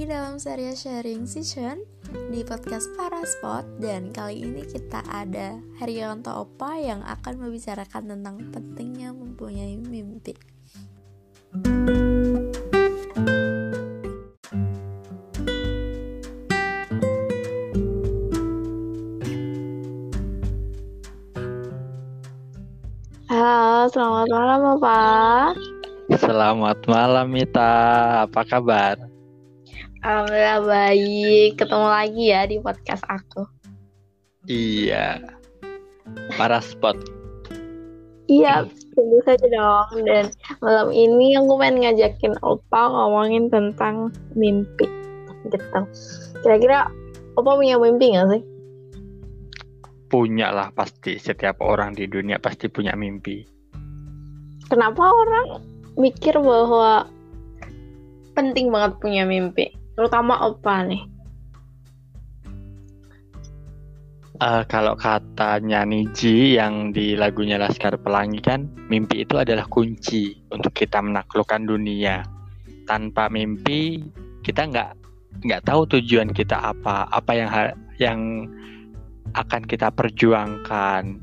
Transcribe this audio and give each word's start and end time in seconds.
lagi 0.00 0.16
dalam 0.16 0.40
serial 0.40 0.72
sharing 0.72 1.28
session 1.28 1.84
di 2.32 2.40
podcast 2.40 2.88
Para 2.96 3.20
Spot 3.20 3.68
dan 3.84 4.08
kali 4.16 4.48
ini 4.48 4.64
kita 4.64 5.04
ada 5.04 5.60
Haryanto 5.76 6.32
Opa 6.40 6.80
yang 6.80 7.04
akan 7.04 7.36
membicarakan 7.36 8.08
tentang 8.08 8.40
pentingnya 8.48 9.12
mempunyai 9.12 9.76
mimpi. 9.76 10.32
Halo, 23.28 23.84
selamat 23.92 24.28
malam 24.32 24.60
Bapak. 24.64 25.52
Selamat 26.16 26.78
malam 26.88 27.26
Mita, 27.28 27.76
apa 28.24 28.48
kabar? 28.48 29.09
Alhamdulillah 30.00 30.64
baik, 30.64 31.60
ketemu 31.60 31.88
lagi 31.92 32.24
ya 32.32 32.48
di 32.48 32.56
podcast 32.56 33.04
aku. 33.04 33.44
Iya, 34.48 35.20
para 36.40 36.64
spot. 36.64 36.96
Iya, 38.24 38.64
tentu 38.96 39.20
saja 39.28 39.44
dong. 39.44 40.08
Dan 40.08 40.32
malam 40.64 40.88
ini 40.96 41.36
aku 41.36 41.52
pengen 41.60 41.84
ngajakin 41.84 42.32
Opa 42.40 42.88
ngomongin 42.88 43.52
tentang 43.52 44.08
mimpi. 44.32 44.88
Gitu. 45.44 45.80
Kira-kira 46.40 46.88
Opa 47.36 47.60
punya 47.60 47.76
mimpi 47.76 48.16
gak 48.16 48.32
sih? 48.32 48.42
Punya 50.08 50.48
lah 50.48 50.72
pasti, 50.72 51.20
setiap 51.20 51.60
orang 51.60 51.92
di 51.92 52.08
dunia 52.08 52.40
pasti 52.40 52.72
punya 52.72 52.96
mimpi. 52.96 53.44
Kenapa 54.64 55.12
orang 55.12 55.60
mikir 56.00 56.40
bahwa 56.40 57.04
penting 58.32 58.72
banget 58.72 58.96
punya 58.96 59.28
mimpi? 59.28 59.76
Terutama 60.00 60.48
Opa 60.48 60.80
nih. 60.88 61.04
Uh, 64.40 64.64
kalau 64.64 64.96
katanya 64.96 65.84
Niji 65.84 66.56
yang 66.56 66.96
di 66.96 67.12
lagunya 67.12 67.60
Laskar 67.60 68.00
Pelangi 68.00 68.40
kan, 68.40 68.64
mimpi 68.88 69.28
itu 69.28 69.36
adalah 69.36 69.68
kunci 69.68 70.40
untuk 70.48 70.72
kita 70.72 71.04
menaklukkan 71.04 71.68
dunia. 71.68 72.24
Tanpa 72.88 73.28
mimpi, 73.28 74.00
kita 74.40 74.72
nggak 74.72 74.90
nggak 75.44 75.68
tahu 75.68 75.84
tujuan 75.92 76.32
kita 76.32 76.56
apa, 76.56 77.04
apa 77.12 77.32
yang 77.36 77.50
yang 78.00 78.20
akan 79.36 79.68
kita 79.68 79.92
perjuangkan. 79.92 81.20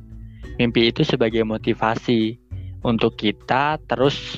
Mimpi 0.62 0.94
itu 0.94 1.02
sebagai 1.02 1.42
motivasi 1.42 2.38
untuk 2.86 3.18
kita 3.18 3.82
terus 3.90 4.38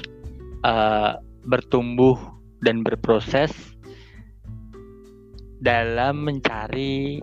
uh, 0.64 1.20
bertumbuh 1.44 2.16
dan 2.64 2.88
berproses 2.88 3.52
dalam 5.60 6.24
mencari 6.24 7.20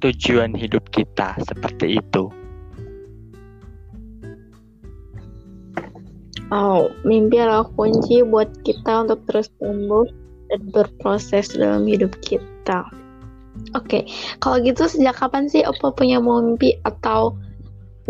tujuan 0.00 0.56
hidup 0.56 0.88
kita 0.94 1.36
seperti 1.44 2.00
itu. 2.00 2.30
Oh, 6.50 6.90
mimpi 7.06 7.38
adalah 7.38 7.62
kunci 7.78 8.26
buat 8.26 8.50
kita 8.66 9.06
untuk 9.06 9.22
terus 9.30 9.46
tumbuh 9.62 10.02
dan 10.50 10.60
berproses 10.74 11.54
dalam 11.54 11.86
hidup 11.86 12.10
kita. 12.26 12.82
Oke, 13.78 13.86
okay. 13.86 14.02
kalau 14.42 14.58
gitu 14.62 14.90
sejak 14.90 15.14
kapan 15.14 15.46
sih 15.46 15.62
Opa 15.62 15.94
punya 15.94 16.18
mimpi 16.18 16.74
atau 16.82 17.38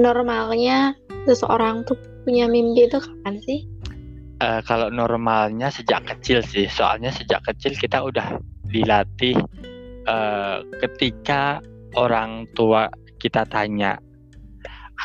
normalnya 0.01 0.97
seseorang 1.29 1.85
tuh 1.85 2.01
punya 2.25 2.49
mimpi 2.49 2.89
itu 2.89 2.97
kapan 2.97 3.37
sih? 3.45 3.69
Uh, 4.41 4.65
kalau 4.65 4.89
normalnya 4.89 5.69
sejak 5.69 6.01
kecil 6.09 6.41
sih, 6.41 6.65
soalnya 6.65 7.13
sejak 7.13 7.45
kecil 7.45 7.77
kita 7.77 8.01
udah 8.01 8.41
dilatih 8.73 9.37
uh, 10.11 10.67
ketika 10.83 11.63
orang 11.95 12.51
tua 12.59 12.91
kita 13.23 13.47
tanya, 13.47 14.03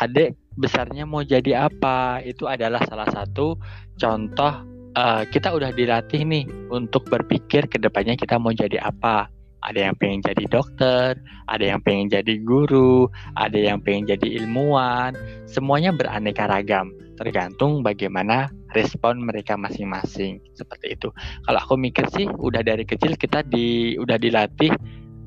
adik 0.02 0.34
besarnya 0.58 1.06
mau 1.06 1.22
jadi 1.22 1.70
apa? 1.70 2.26
Itu 2.26 2.50
adalah 2.50 2.82
salah 2.90 3.08
satu 3.14 3.54
contoh 4.02 4.54
uh, 4.98 5.24
kita 5.30 5.54
udah 5.54 5.70
dilatih 5.70 6.26
nih 6.26 6.46
untuk 6.74 7.06
berpikir 7.08 7.70
ke 7.70 7.78
depannya 7.78 8.18
kita 8.18 8.42
mau 8.42 8.52
jadi 8.52 8.82
apa 8.82 9.30
ada 9.66 9.90
yang 9.90 9.96
pengen 9.98 10.22
jadi 10.22 10.46
dokter, 10.46 11.18
ada 11.50 11.66
yang 11.66 11.82
pengen 11.82 12.14
jadi 12.14 12.38
guru, 12.46 13.10
ada 13.34 13.58
yang 13.58 13.82
pengen 13.82 14.14
jadi 14.14 14.46
ilmuwan, 14.46 15.18
semuanya 15.50 15.90
beraneka 15.90 16.46
ragam, 16.46 16.94
tergantung 17.18 17.82
bagaimana 17.82 18.54
respon 18.76 19.24
mereka 19.24 19.56
masing-masing 19.56 20.44
seperti 20.54 21.00
itu. 21.00 21.10
Kalau 21.48 21.60
aku 21.64 21.80
mikir 21.80 22.06
sih, 22.12 22.28
udah 22.28 22.62
dari 22.62 22.84
kecil 22.84 23.16
kita 23.16 23.42
di 23.48 23.96
udah 23.96 24.20
dilatih 24.20 24.76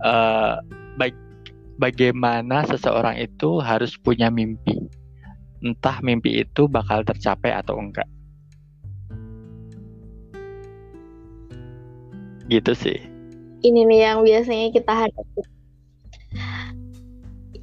uh, 0.04 0.60
baik 1.00 1.16
bagaimana 1.81 2.69
seseorang 2.69 3.16
itu 3.16 3.59
harus 3.64 3.97
punya 3.97 4.28
mimpi, 4.28 4.76
entah 5.64 5.98
mimpi 6.04 6.44
itu 6.44 6.69
bakal 6.69 7.00
tercapai 7.03 7.56
atau 7.56 7.81
enggak. 7.81 8.06
Gitu 12.53 12.72
sih 12.76 13.19
ini 13.62 13.80
nih 13.86 14.00
yang 14.10 14.19
biasanya 14.22 14.69
kita 14.70 14.92
hadapi. 15.06 15.58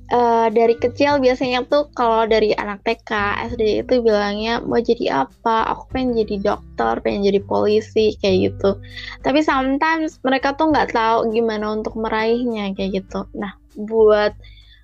Uh, 0.06 0.54
dari 0.54 0.78
kecil 0.78 1.18
biasanya 1.18 1.66
tuh 1.66 1.90
kalau 1.98 2.30
dari 2.30 2.54
anak 2.54 2.86
TK, 2.86 3.10
SD 3.58 3.82
itu 3.82 4.06
bilangnya 4.06 4.62
mau 4.62 4.78
jadi 4.78 5.26
apa? 5.26 5.66
Aku 5.74 5.90
pengen 5.90 6.14
jadi 6.14 6.46
dokter, 6.46 7.02
pengen 7.02 7.26
jadi 7.26 7.42
polisi 7.42 8.14
kayak 8.22 8.54
gitu. 8.54 8.78
Tapi 9.26 9.42
sometimes 9.42 10.22
mereka 10.22 10.54
tuh 10.54 10.70
nggak 10.70 10.94
tahu 10.94 11.34
gimana 11.34 11.74
untuk 11.74 11.98
meraihnya 11.98 12.78
kayak 12.78 13.02
gitu. 13.02 13.26
Nah, 13.34 13.58
buat 13.82 14.38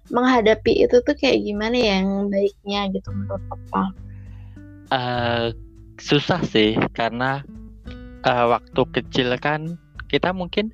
menghadapi 0.10 0.90
itu 0.90 1.06
tuh 1.06 1.14
kayak 1.14 1.46
gimana 1.46 1.78
ya 1.78 1.94
yang 2.02 2.28
baiknya 2.34 2.90
gitu 2.90 3.10
menurut 3.14 3.44
Papa? 3.46 3.84
Uh, 4.92 5.54
susah 6.02 6.42
sih 6.44 6.76
karena 6.98 7.46
uh, 8.26 8.58
waktu 8.58 8.82
kecil 8.90 9.38
kan 9.38 9.78
kita 10.10 10.34
mungkin 10.34 10.74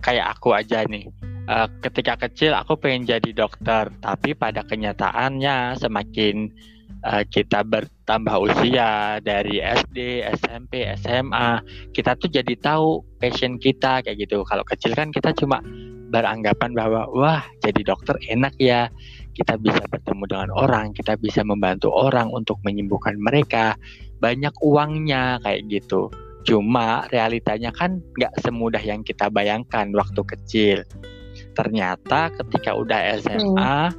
kayak 0.00 0.36
aku 0.36 0.56
aja 0.56 0.82
nih 0.88 1.06
uh, 1.48 1.68
ketika 1.82 2.28
kecil 2.28 2.52
aku 2.54 2.76
pengen 2.78 3.06
jadi 3.06 3.30
dokter 3.32 3.90
tapi 4.02 4.34
pada 4.36 4.62
kenyataannya 4.66 5.78
semakin 5.78 6.50
uh, 7.06 7.22
kita 7.26 7.62
bertambah 7.66 8.50
usia 8.50 9.18
dari 9.22 9.62
SD, 9.62 10.26
SMP, 10.38 10.86
SMA 11.00 11.62
kita 11.96 12.14
tuh 12.18 12.30
jadi 12.30 12.54
tahu 12.58 13.02
passion 13.18 13.58
kita 13.58 14.02
kayak 14.02 14.18
gitu 14.26 14.42
kalau 14.46 14.62
kecil 14.66 14.92
kan 14.94 15.10
kita 15.10 15.32
cuma 15.34 15.62
beranggapan 16.06 16.70
bahwa 16.70 17.10
wah 17.10 17.42
jadi 17.66 17.82
dokter 17.82 18.14
enak 18.30 18.54
ya 18.62 18.86
kita 19.34 19.58
bisa 19.58 19.82
bertemu 19.90 20.24
dengan 20.30 20.50
orang 20.54 20.94
kita 20.94 21.18
bisa 21.18 21.42
membantu 21.42 21.90
orang 21.90 22.30
untuk 22.30 22.62
menyembuhkan 22.62 23.18
mereka 23.18 23.74
banyak 24.22 24.54
uangnya 24.62 25.42
kayak 25.42 25.66
gitu 25.66 26.08
Cuma 26.46 27.10
realitanya 27.10 27.74
kan 27.74 27.98
nggak 28.14 28.38
semudah 28.38 28.78
yang 28.78 29.02
kita 29.02 29.26
bayangkan 29.26 29.90
waktu 29.90 30.22
kecil. 30.22 30.78
Ternyata 31.56 32.30
ketika 32.36 32.76
udah 32.76 33.16
SMA, 33.24 33.76
hmm. 33.88 33.96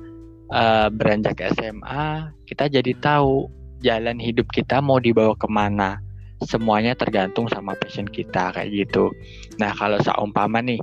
uh, 0.54 0.88
beranjak 0.94 1.42
SMA, 1.58 2.32
kita 2.46 2.70
jadi 2.70 2.94
tahu 3.02 3.50
jalan 3.82 4.22
hidup 4.22 4.46
kita 4.54 4.78
mau 4.80 5.02
dibawa 5.02 5.34
ke 5.34 5.50
mana. 5.50 5.98
Semuanya 6.46 6.94
tergantung 6.94 7.50
sama 7.50 7.74
passion 7.82 8.06
kita 8.06 8.54
kayak 8.54 8.70
gitu. 8.70 9.10
Nah 9.58 9.74
kalau 9.74 9.98
seumpama 10.06 10.62
nih, 10.62 10.78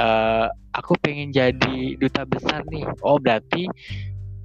uh, 0.00 0.48
aku 0.72 0.96
pengen 1.04 1.28
jadi 1.28 2.00
duta 2.00 2.24
besar 2.24 2.64
nih. 2.72 2.88
Oh 3.04 3.20
berarti 3.20 3.68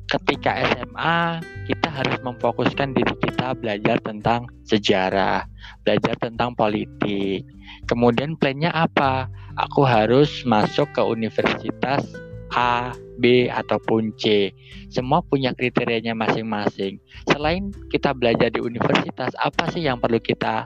ketika 0.10 0.58
SMA 0.74 1.40
kita 1.70 1.88
harus 1.88 2.18
memfokuskan 2.26 2.98
diri 2.98 3.14
kita 3.22 3.54
belajar 3.54 4.02
tentang 4.02 4.50
sejarah, 4.66 5.46
belajar 5.86 6.18
tentang 6.18 6.58
politik. 6.58 7.46
Kemudian 7.86 8.34
plannya 8.36 8.74
apa? 8.74 9.30
Aku 9.68 9.84
harus 9.84 10.48
masuk 10.48 10.88
ke 10.96 11.02
universitas 11.04 12.08
A, 12.56 12.96
B 13.20 13.52
ataupun 13.52 14.16
C. 14.16 14.56
Semua 14.88 15.20
punya 15.20 15.52
kriterianya 15.52 16.16
masing-masing. 16.16 16.98
Selain 17.30 17.70
kita 17.92 18.16
belajar 18.16 18.50
di 18.50 18.64
universitas, 18.64 19.36
apa 19.44 19.68
sih 19.70 19.84
yang 19.84 20.00
perlu 20.00 20.18
kita 20.18 20.64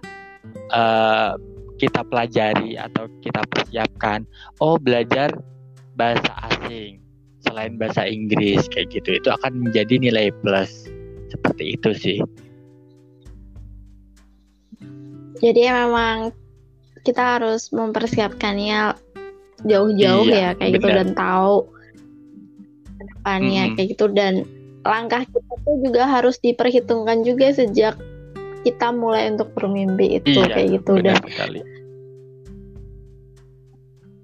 uh, 0.72 1.34
kita 1.82 2.06
pelajari 2.06 2.78
atau 2.78 3.10
kita 3.20 3.42
persiapkan? 3.50 4.24
Oh, 4.62 4.78
belajar 4.78 5.34
bahasa 5.98 6.32
asing 6.50 7.04
selain 7.44 7.76
bahasa 7.76 8.08
Inggris 8.08 8.66
kayak 8.72 8.90
gitu 8.96 9.20
itu 9.20 9.30
akan 9.30 9.68
menjadi 9.70 10.00
nilai 10.00 10.32
plus 10.42 10.88
seperti 11.30 11.78
itu 11.78 11.90
sih 11.94 12.20
jadi 15.44 15.76
memang 15.84 16.32
kita 17.04 17.40
harus 17.40 17.72
mempersiapkannya 17.76 18.96
jauh-jauh 19.64 20.28
iya, 20.28 20.56
ya 20.56 20.60
kayak 20.60 20.72
bener. 20.76 20.80
gitu 20.80 20.88
dan 20.92 21.10
tahu 21.16 21.56
depannya 23.00 23.64
hmm. 23.68 23.74
kayak 23.76 23.88
gitu 23.96 24.06
dan 24.12 24.34
langkah 24.84 25.24
kita 25.24 25.54
tuh 25.64 25.78
juga 25.84 26.04
harus 26.08 26.36
diperhitungkan 26.44 27.24
juga 27.24 27.56
sejak 27.56 27.96
kita 28.64 28.88
mulai 28.96 29.32
untuk 29.32 29.52
bermimpi 29.56 30.20
itu 30.20 30.40
iya, 30.40 30.52
kayak 30.52 30.70
gitu 30.80 30.94
dan 31.04 31.20
sekali. 31.24 31.60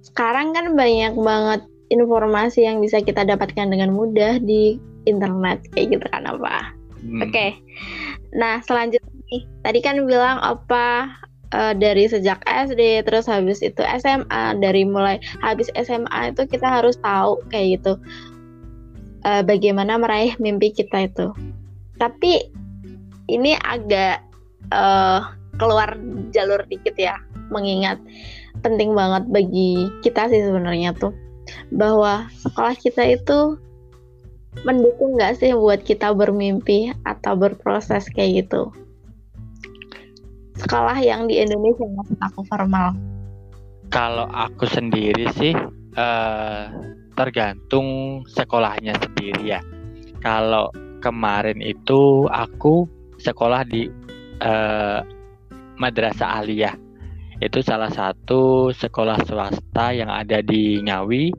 sekarang 0.04 0.52
kan 0.52 0.76
banyak 0.76 1.16
banget 1.16 1.62
informasi 1.92 2.64
yang 2.64 2.80
bisa 2.80 3.04
kita 3.04 3.26
dapatkan 3.26 3.68
dengan 3.68 3.92
mudah 3.92 4.40
di 4.40 4.80
internet 5.08 5.64
kayak 5.74 6.00
gitu 6.00 6.06
kan 6.12 6.28
apa. 6.28 6.76
Hmm. 7.02 7.24
Oke. 7.24 7.31
Okay. 7.31 7.50
Nah, 8.36 8.62
selanjutnya 8.62 9.10
nih, 9.31 9.42
tadi 9.66 9.80
kan 9.81 9.98
bilang 10.06 10.38
apa 10.44 11.10
uh, 11.54 11.74
dari 11.75 12.06
sejak 12.10 12.42
SD 12.46 13.06
terus 13.06 13.25
habis 13.25 13.62
itu 13.62 13.81
SMA, 14.01 14.57
dari 14.62 14.86
mulai 14.86 15.18
habis 15.42 15.69
SMA 15.78 16.34
itu 16.34 16.46
kita 16.46 16.66
harus 16.66 16.98
tahu 17.01 17.42
kayak 17.50 17.80
gitu. 17.80 17.94
Uh, 19.28 19.44
bagaimana 19.44 20.00
meraih 20.00 20.31
mimpi 20.40 20.72
kita 20.72 21.12
itu. 21.12 21.36
Tapi 22.00 22.48
ini 23.28 23.54
agak 23.68 24.24
uh, 24.72 25.28
keluar 25.60 26.00
jalur 26.31 26.63
dikit 26.72 26.96
ya, 26.96 27.19
mengingat 27.52 28.00
penting 28.63 28.95
banget 28.95 29.28
bagi 29.31 29.88
kita 30.04 30.28
sih 30.28 30.44
sebenarnya 30.44 30.92
tuh 30.95 31.16
bahwa 31.72 32.28
sekolah 32.44 32.75
kita 32.78 33.04
itu 33.16 33.60
mendukung 34.66 35.16
nggak 35.16 35.40
sih 35.40 35.54
buat 35.56 35.81
kita 35.86 36.12
bermimpi 36.12 36.92
atau 37.06 37.38
berproses 37.38 38.10
kayak 38.12 38.45
gitu? 38.45 38.74
Sekolah 40.59 40.97
yang 41.00 41.25
di 41.31 41.39
Indonesia 41.39 41.88
maksud 41.88 42.19
aku 42.19 42.41
formal. 42.45 42.95
Kalau 43.89 44.29
aku 44.29 44.69
sendiri 44.69 45.31
sih 45.33 45.56
uh, 45.97 46.63
tergantung 47.17 48.21
sekolahnya 48.29 48.94
sendiri 49.01 49.57
ya. 49.57 49.59
Kalau 50.19 50.69
kemarin 51.00 51.63
itu 51.63 52.27
aku 52.27 52.85
sekolah 53.23 53.63
di 53.65 53.88
uh, 54.44 55.00
Madrasah 55.79 56.44
Aliyah 56.44 56.75
itu 57.39 57.63
salah 57.63 57.88
satu 57.88 58.75
sekolah 58.75 59.23
swasta 59.23 59.95
yang 59.95 60.11
ada 60.11 60.44
di 60.44 60.83
Ngawi 60.83 61.31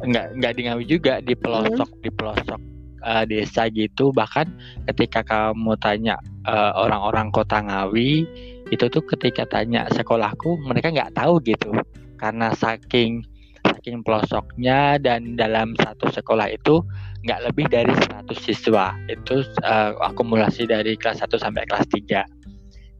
nggak 0.00 0.26
nggak 0.40 0.52
di 0.56 0.60
Ngawi 0.64 0.84
juga 0.88 1.14
di 1.20 1.36
pelosok 1.36 1.88
hmm. 1.92 2.00
di 2.00 2.10
pelosok 2.10 2.60
uh, 3.04 3.24
desa 3.28 3.66
gitu 3.72 4.10
bahkan 4.14 4.48
ketika 4.90 5.24
kamu 5.24 5.76
tanya 5.80 6.16
uh, 6.48 6.72
orang-orang 6.76 7.28
kota 7.32 7.60
Ngawi 7.60 8.24
itu 8.70 8.84
tuh 8.86 9.02
ketika 9.02 9.46
tanya 9.50 9.90
sekolahku 9.90 10.60
mereka 10.62 10.94
nggak 10.94 11.14
tahu 11.18 11.42
gitu. 11.42 11.74
Karena 12.20 12.52
saking 12.54 13.24
saking 13.66 14.04
pelosoknya 14.04 15.00
dan 15.00 15.34
dalam 15.34 15.72
satu 15.80 16.12
sekolah 16.12 16.52
itu 16.52 16.84
nggak 17.24 17.40
lebih 17.50 17.66
dari 17.68 17.92
100 17.92 18.30
siswa. 18.38 18.94
Itu 19.10 19.42
uh, 19.66 19.92
akumulasi 20.00 20.70
dari 20.70 20.94
kelas 20.94 21.24
1 21.24 21.34
sampai 21.40 21.66
kelas 21.66 21.88
3 21.90 22.40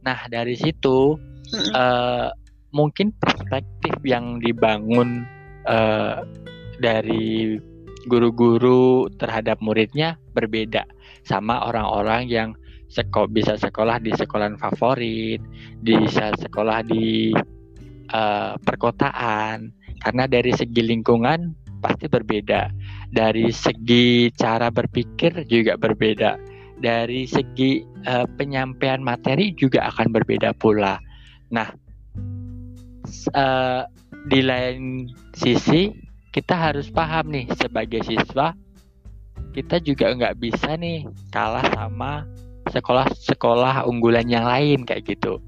nah 0.01 0.17
dari 0.29 0.57
situ 0.57 1.17
uh, 1.77 2.29
mungkin 2.73 3.13
perspektif 3.21 3.93
yang 4.01 4.41
dibangun 4.41 5.25
uh, 5.69 6.25
dari 6.81 7.61
guru-guru 8.09 9.09
terhadap 9.21 9.61
muridnya 9.61 10.17
berbeda 10.33 10.85
sama 11.25 11.61
orang-orang 11.67 12.25
yang 12.29 12.49
seko 12.91 13.25
bisa 13.31 13.55
sekolah 13.55 14.03
di 14.03 14.11
sekolah 14.11 14.59
favorit, 14.59 15.39
bisa 15.79 16.35
sekolah 16.35 16.83
di 16.83 17.31
uh, 18.11 18.59
perkotaan, 18.59 19.71
karena 20.03 20.27
dari 20.27 20.51
segi 20.51 20.83
lingkungan 20.83 21.55
pasti 21.79 22.11
berbeda, 22.11 22.67
dari 23.15 23.47
segi 23.49 24.27
cara 24.35 24.67
berpikir 24.67 25.47
juga 25.47 25.79
berbeda, 25.79 26.35
dari 26.83 27.23
segi 27.23 27.79
uh, 28.11 28.27
penyampaian 28.35 28.99
materi 28.99 29.55
juga 29.55 29.87
akan 29.87 30.11
berbeda 30.11 30.51
pula. 30.59 30.99
Nah, 31.47 31.71
uh, 33.33 33.87
di 34.27 34.39
lain 34.43 35.07
sisi 35.31 36.10
kita 36.31 36.55
harus 36.55 36.87
paham 36.87 37.31
nih 37.31 37.45
sebagai 37.59 38.01
siswa 38.07 38.55
kita 39.51 39.83
juga 39.83 40.15
nggak 40.15 40.39
bisa 40.39 40.79
nih 40.79 41.03
kalah 41.29 41.63
sama 41.75 42.23
sekolah-sekolah 42.71 43.83
unggulan 43.83 44.27
yang 44.31 44.47
lain 44.47 44.87
kayak 44.87 45.03
gitu. 45.11 45.43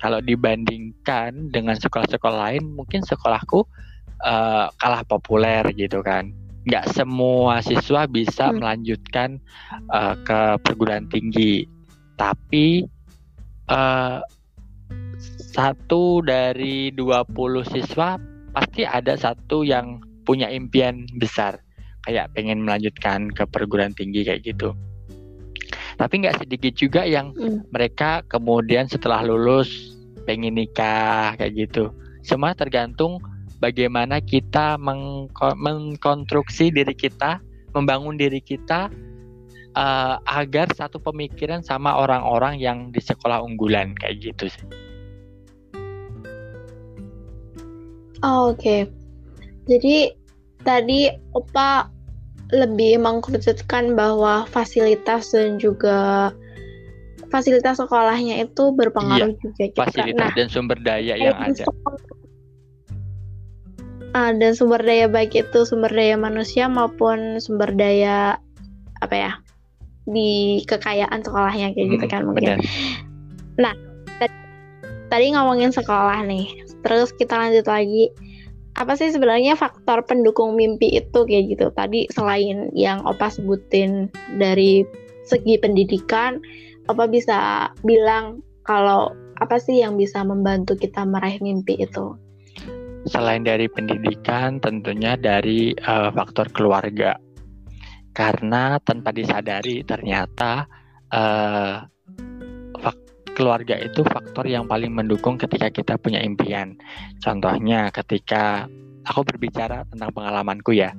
Kalau 0.00 0.20
dibandingkan 0.20 1.52
dengan 1.52 1.76
sekolah-sekolah 1.76 2.38
lain, 2.50 2.76
mungkin 2.76 3.00
sekolahku 3.04 3.64
uh, 4.24 4.66
kalah 4.80 5.04
populer 5.04 5.64
gitu 5.76 6.00
kan. 6.04 6.32
Nggak 6.64 6.92
semua 6.96 7.60
siswa 7.60 8.08
bisa 8.08 8.48
hmm. 8.48 8.56
melanjutkan 8.60 9.40
uh, 9.92 10.16
ke 10.24 10.60
perguruan 10.64 11.08
tinggi, 11.08 11.68
tapi 12.16 12.84
uh, 13.68 14.20
satu 15.52 16.20
dari 16.24 16.92
20 16.92 17.28
siswa 17.68 18.16
pasti 18.52 18.84
ada 18.84 19.16
satu 19.16 19.64
yang 19.64 20.00
punya 20.24 20.48
impian 20.50 21.04
besar 21.20 21.60
kayak 22.04 22.32
pengen 22.36 22.64
melanjutkan 22.64 23.32
ke 23.32 23.44
perguruan 23.48 23.96
tinggi 23.96 24.24
kayak 24.24 24.44
gitu 24.44 24.76
tapi 25.96 26.24
nggak 26.24 26.42
sedikit 26.42 26.74
juga 26.74 27.06
yang 27.06 27.32
mm. 27.32 27.70
mereka 27.70 28.26
kemudian 28.26 28.90
setelah 28.90 29.22
lulus 29.22 29.94
pengen 30.26 30.58
nikah 30.58 31.36
kayak 31.38 31.68
gitu 31.68 31.94
semua 32.24 32.56
tergantung 32.56 33.20
bagaimana 33.60 34.18
kita 34.20 34.76
mengko 34.80 35.54
mengkonstruksi 35.56 36.74
diri 36.74 36.92
kita 36.96 37.38
membangun 37.72 38.18
diri 38.18 38.40
kita 38.42 38.90
uh, 39.76 40.16
agar 40.24 40.70
satu 40.74 40.98
pemikiran 40.98 41.62
sama 41.62 41.94
orang-orang 41.94 42.58
yang 42.58 42.90
di 42.90 43.00
sekolah 43.00 43.40
unggulan 43.44 43.94
kayak 43.96 44.20
gitu 44.20 44.50
sih 44.50 44.66
Oh, 48.24 48.56
Oke, 48.56 48.56
okay. 48.56 48.80
Jadi 49.64 50.12
tadi 50.64 51.12
Opa 51.36 51.88
lebih 52.52 53.00
mengkerucutkan 53.00 53.96
bahwa 53.96 54.44
fasilitas 54.52 55.32
dan 55.32 55.56
juga 55.56 56.30
fasilitas 57.32 57.82
sekolahnya 57.82 58.46
itu 58.46 58.70
berpengaruh 58.76 59.34
iya, 59.34 59.40
juga. 59.42 59.64
Kita. 59.72 59.80
Fasilitas 59.88 60.28
nah, 60.30 60.36
dan 60.36 60.48
sumber 60.52 60.78
daya 60.78 61.14
yang 61.18 61.34
ada. 61.34 61.64
Uh, 64.14 64.30
dan 64.38 64.54
sumber 64.54 64.78
daya 64.78 65.10
baik 65.10 65.34
itu 65.34 65.66
sumber 65.66 65.90
daya 65.90 66.14
manusia 66.14 66.70
maupun 66.70 67.42
sumber 67.42 67.74
daya 67.74 68.38
apa 69.02 69.16
ya 69.18 69.32
di 70.06 70.62
kekayaan 70.70 71.24
sekolahnya 71.24 71.74
kayak 71.74 71.88
gitu 71.90 71.90
hmm, 71.90 71.94
gitu 71.98 72.06
kan 72.06 72.22
mungkin. 72.22 72.60
Benar. 72.60 72.60
Nah, 73.58 73.74
tadi 75.14 75.30
ngomongin 75.34 75.70
sekolah 75.70 76.22
nih 76.26 76.46
terus 76.84 77.10
kita 77.16 77.38
lanjut 77.38 77.66
lagi 77.70 78.12
apa 78.74 78.98
sih 78.98 79.14
sebenarnya 79.14 79.54
faktor 79.54 80.02
pendukung 80.02 80.58
mimpi 80.58 80.98
itu 80.98 81.22
kayak 81.22 81.44
gitu? 81.54 81.66
Tadi 81.74 82.10
selain 82.10 82.74
yang 82.74 83.06
opa 83.06 83.30
sebutin 83.30 84.10
dari 84.38 84.82
segi 85.24 85.56
pendidikan 85.62 86.42
opa 86.90 87.06
bisa 87.06 87.70
bilang 87.86 88.42
kalau 88.66 89.14
apa 89.38 89.56
sih 89.62 89.82
yang 89.82 89.94
bisa 89.94 90.26
membantu 90.26 90.74
kita 90.74 91.06
meraih 91.06 91.38
mimpi 91.38 91.78
itu? 91.78 92.18
Selain 93.04 93.44
dari 93.44 93.68
pendidikan 93.68 94.58
tentunya 94.58 95.14
dari 95.14 95.76
uh, 95.84 96.10
faktor 96.10 96.50
keluarga. 96.50 97.14
Karena 98.14 98.78
tanpa 98.78 99.10
disadari 99.10 99.82
ternyata 99.82 100.64
uh, 101.10 101.82
keluarga 103.34 103.76
itu 103.76 104.06
faktor 104.06 104.46
yang 104.46 104.64
paling 104.70 104.94
mendukung 104.94 105.36
ketika 105.36 105.68
kita 105.68 105.94
punya 105.98 106.22
impian. 106.22 106.78
Contohnya 107.20 107.90
ketika 107.90 108.70
aku 109.04 109.26
berbicara 109.26 109.84
tentang 109.90 110.10
pengalamanku 110.14 110.72
ya. 110.72 110.94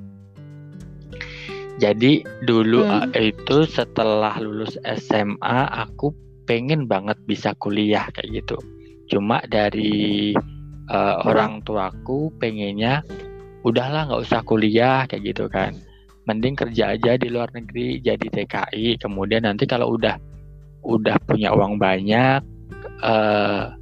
Jadi 1.76 2.24
dulu 2.44 2.88
hmm. 2.88 3.12
itu 3.16 3.68
setelah 3.68 4.40
lulus 4.40 4.80
SMA 4.84 5.60
aku 5.68 6.12
pengen 6.48 6.88
banget 6.88 7.18
bisa 7.28 7.52
kuliah 7.58 8.08
kayak 8.16 8.44
gitu. 8.44 8.56
Cuma 9.12 9.44
dari 9.44 10.32
uh, 10.88 11.16
orang 11.26 11.60
tuaku 11.66 12.32
pengennya 12.40 13.04
udahlah 13.66 14.08
nggak 14.08 14.22
usah 14.24 14.40
kuliah 14.46 15.04
kayak 15.04 15.36
gitu 15.36 15.50
kan. 15.52 15.76
Mending 16.26 16.56
kerja 16.58 16.96
aja 16.96 17.20
di 17.20 17.28
luar 17.28 17.52
negeri 17.52 18.00
jadi 18.00 18.24
TKI. 18.24 18.98
Kemudian 18.98 19.44
nanti 19.44 19.68
kalau 19.68 19.94
udah 19.94 20.16
udah 20.86 21.18
punya 21.26 21.50
uang 21.50 21.82
banyak, 21.82 22.40
uh, 23.02 23.74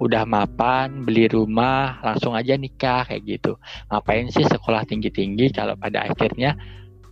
udah 0.00 0.24
mapan, 0.24 1.04
beli 1.04 1.28
rumah, 1.28 2.00
langsung 2.00 2.32
aja 2.32 2.56
nikah 2.56 3.04
kayak 3.08 3.24
gitu. 3.24 3.56
Ngapain 3.92 4.28
sih 4.32 4.44
sekolah 4.44 4.84
tinggi-tinggi 4.88 5.52
kalau 5.52 5.76
pada 5.76 6.08
akhirnya 6.08 6.56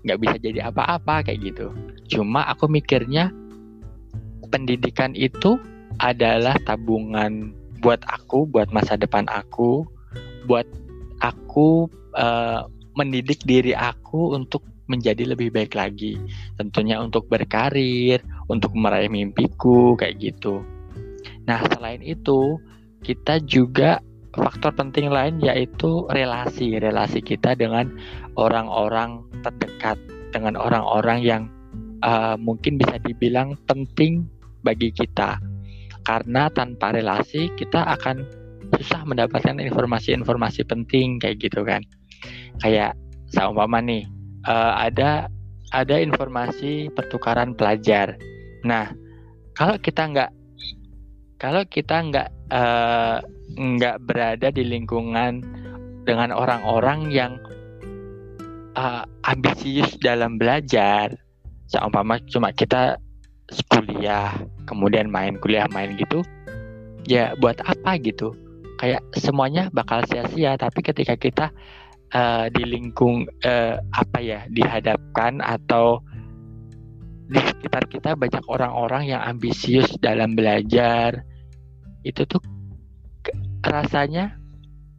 nggak 0.04 0.18
bisa 0.24 0.36
jadi 0.40 0.72
apa-apa 0.72 1.24
kayak 1.28 1.52
gitu. 1.52 1.72
Cuma 2.08 2.48
aku 2.48 2.68
mikirnya 2.68 3.28
pendidikan 4.48 5.12
itu 5.12 5.60
adalah 6.00 6.56
tabungan 6.64 7.52
buat 7.84 8.00
aku, 8.08 8.48
buat 8.48 8.72
masa 8.72 8.96
depan 8.96 9.28
aku, 9.28 9.84
buat 10.48 10.64
aku 11.20 11.92
uh, 12.16 12.64
mendidik 12.96 13.44
diri 13.44 13.76
aku 13.76 14.32
untuk 14.32 14.64
menjadi 14.88 15.36
lebih 15.36 15.52
baik 15.52 15.76
lagi. 15.76 16.16
Tentunya 16.56 16.96
untuk 16.98 17.28
berkarir, 17.28 18.24
untuk 18.48 18.72
meraih 18.74 19.12
mimpiku 19.12 19.94
kayak 19.96 20.18
gitu. 20.20 20.64
Nah, 21.48 21.64
selain 21.72 22.00
itu, 22.04 22.60
kita 23.04 23.40
juga 23.44 24.00
faktor 24.36 24.76
penting 24.76 25.08
lain 25.08 25.40
yaitu 25.40 26.04
relasi 26.12 26.76
relasi 26.78 27.24
kita 27.24 27.56
dengan 27.56 27.88
orang-orang 28.36 29.24
terdekat 29.40 29.96
dengan 30.30 30.54
orang-orang 30.60 31.18
yang 31.24 31.42
uh, 32.04 32.36
mungkin 32.36 32.76
bisa 32.76 33.00
dibilang 33.00 33.56
penting 33.64 34.28
bagi 34.62 34.92
kita. 34.92 35.40
Karena 36.04 36.48
tanpa 36.52 36.92
relasi 36.92 37.52
kita 37.56 37.84
akan 37.98 38.24
susah 38.76 39.04
mendapatkan 39.08 39.60
informasi-informasi 39.60 40.64
penting 40.68 41.20
kayak 41.20 41.40
gitu 41.40 41.64
kan. 41.64 41.80
Kayak 42.60 42.96
seumpama 43.32 43.80
nih 43.80 44.04
uh, 44.48 44.76
ada 44.76 45.28
ada 45.72 45.96
informasi 46.00 46.88
pertukaran 46.96 47.52
pelajar 47.52 48.16
nah 48.64 48.90
kalau 49.54 49.78
kita 49.78 50.08
nggak 50.08 50.30
kalau 51.38 51.62
kita 51.66 51.96
nggak 52.02 52.28
uh, 52.50 53.22
nggak 53.54 53.96
berada 54.06 54.48
di 54.50 54.66
lingkungan 54.66 55.42
dengan 56.02 56.34
orang-orang 56.34 57.10
yang 57.12 57.32
uh, 58.74 59.06
ambisius 59.28 59.94
dalam 60.02 60.40
belajar 60.40 61.14
seumpama 61.68 62.18
cuma 62.32 62.50
kita 62.50 62.96
kuliah 63.70 64.34
kemudian 64.64 65.08
main 65.08 65.36
kuliah 65.40 65.68
main 65.70 65.94
gitu 65.96 66.24
ya 67.08 67.32
buat 67.40 67.58
apa 67.64 67.96
gitu? 68.04 68.36
Kayak 68.78 69.02
semuanya 69.16 69.72
bakal 69.74 70.04
sia-sia 70.06 70.54
tapi 70.54 70.84
ketika 70.84 71.18
kita 71.18 71.46
uh, 72.14 72.46
di 72.52 72.62
lingkung 72.62 73.26
uh, 73.42 73.80
apa 73.96 74.18
ya 74.22 74.40
dihadapkan 74.52 75.42
atau 75.42 76.04
di 77.28 77.40
sekitar 77.44 77.84
kita 77.92 78.16
banyak 78.16 78.40
orang-orang 78.48 79.12
yang 79.12 79.20
ambisius 79.20 79.92
dalam 80.00 80.32
belajar 80.32 81.20
itu 82.02 82.24
tuh 82.24 82.40
rasanya 83.60 84.32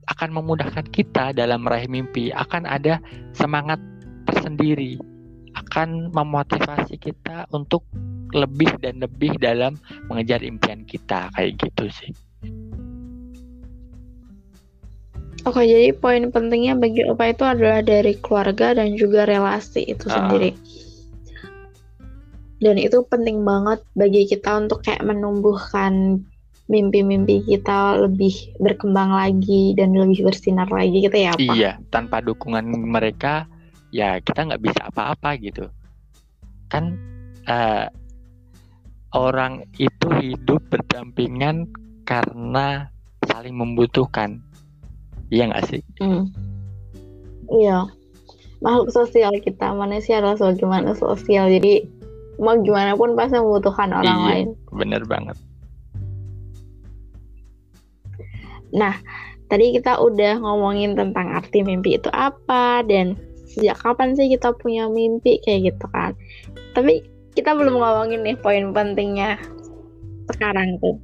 akan 0.09 0.37
memudahkan 0.37 0.85
kita 0.93 1.33
dalam 1.33 1.65
meraih 1.65 1.89
mimpi 1.89 2.29
akan 2.29 2.69
ada 2.69 3.01
semangat 3.33 3.81
tersendiri 4.29 5.01
akan 5.57 6.13
memotivasi 6.13 7.01
kita 7.01 7.49
untuk 7.49 7.81
lebih 8.33 8.69
dan 8.81 9.01
lebih 9.01 9.33
dalam 9.41 9.73
mengejar 10.05 10.45
impian 10.45 10.85
kita 10.85 11.33
kayak 11.33 11.57
gitu 11.57 11.85
sih. 11.89 12.11
Oke, 15.47 15.63
jadi 15.63 15.95
poin 15.95 16.29
pentingnya 16.29 16.75
bagi 16.75 17.07
Opa 17.07 17.31
itu 17.31 17.47
adalah 17.47 17.79
dari 17.79 18.19
keluarga 18.19 18.75
dan 18.75 18.93
juga 18.99 19.23
relasi 19.23 19.87
itu 19.87 20.05
uh. 20.05 20.13
sendiri. 20.13 20.51
Dan 22.59 22.75
itu 22.75 23.03
penting 23.07 23.47
banget 23.47 23.79
bagi 23.95 24.27
kita 24.27 24.67
untuk 24.67 24.83
kayak 24.83 25.03
menumbuhkan 25.07 26.23
mimpi-mimpi 26.69 27.41
kita 27.49 27.97
lebih 27.97 28.53
berkembang 28.61 29.09
lagi 29.09 29.73
dan 29.73 29.97
lebih 29.97 30.29
bersinar 30.29 30.69
lagi 30.69 31.01
gitu 31.01 31.17
ya 31.17 31.33
Pak? 31.33 31.41
Iya, 31.41 31.71
tanpa 31.89 32.21
dukungan 32.21 32.61
mereka 32.69 33.49
ya 33.89 34.21
kita 34.21 34.45
nggak 34.45 34.61
bisa 34.61 34.81
apa-apa 34.85 35.33
gitu. 35.41 35.65
Kan 36.69 36.93
uh, 37.49 37.89
orang 39.17 39.65
itu 39.81 40.07
hidup 40.21 40.61
berdampingan 40.69 41.65
karena 42.05 42.93
saling 43.25 43.57
membutuhkan. 43.57 44.37
Iya 45.33 45.49
nggak 45.49 45.65
sih? 45.73 45.81
Hmm. 45.97 46.29
Iya. 47.49 47.89
Makhluk 48.61 48.93
sosial 48.93 49.33
kita 49.41 49.73
manusia 49.73 50.21
adalah 50.21 50.37
sebagaimana 50.37 50.93
sosial. 50.93 51.49
Jadi 51.49 51.98
mau 52.39 52.55
gimana 52.63 52.95
pun 52.95 53.13
pasti 53.19 53.37
membutuhkan 53.37 53.91
orang 53.91 54.17
iya, 54.17 54.27
lain. 54.31 54.47
Bener 54.71 55.03
banget. 55.05 55.37
Nah, 58.73 58.95
tadi 59.51 59.75
kita 59.75 59.99
udah 59.99 60.39
ngomongin 60.39 60.95
tentang 60.95 61.35
arti 61.35 61.61
mimpi 61.65 61.99
itu 61.99 62.07
apa 62.13 62.85
dan 62.87 63.17
sejak 63.49 63.81
kapan 63.81 64.13
sih 64.13 64.29
kita 64.29 64.53
punya 64.55 64.87
mimpi 64.87 65.41
kayak 65.43 65.73
gitu 65.73 65.85
kan. 65.91 66.13
Tapi 66.77 67.01
kita 67.33 67.57
belum 67.57 67.81
ngomongin 67.81 68.21
nih 68.21 68.37
poin 68.39 68.71
pentingnya 68.71 69.41
sekarang 70.29 70.77
tuh. 70.79 70.95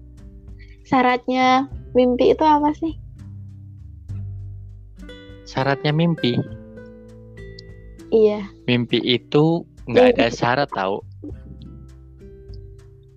Syaratnya 0.85 1.65
mimpi 1.97 2.31
itu 2.37 2.45
apa 2.45 2.69
sih? 2.77 2.93
Syaratnya 5.49 5.89
mimpi. 5.89 6.37
Iya. 8.13 8.45
Mimpi 8.69 9.01
itu 9.01 9.65
nggak 9.89 10.17
ada 10.17 10.27
syarat 10.29 10.69
tahu. 10.69 11.01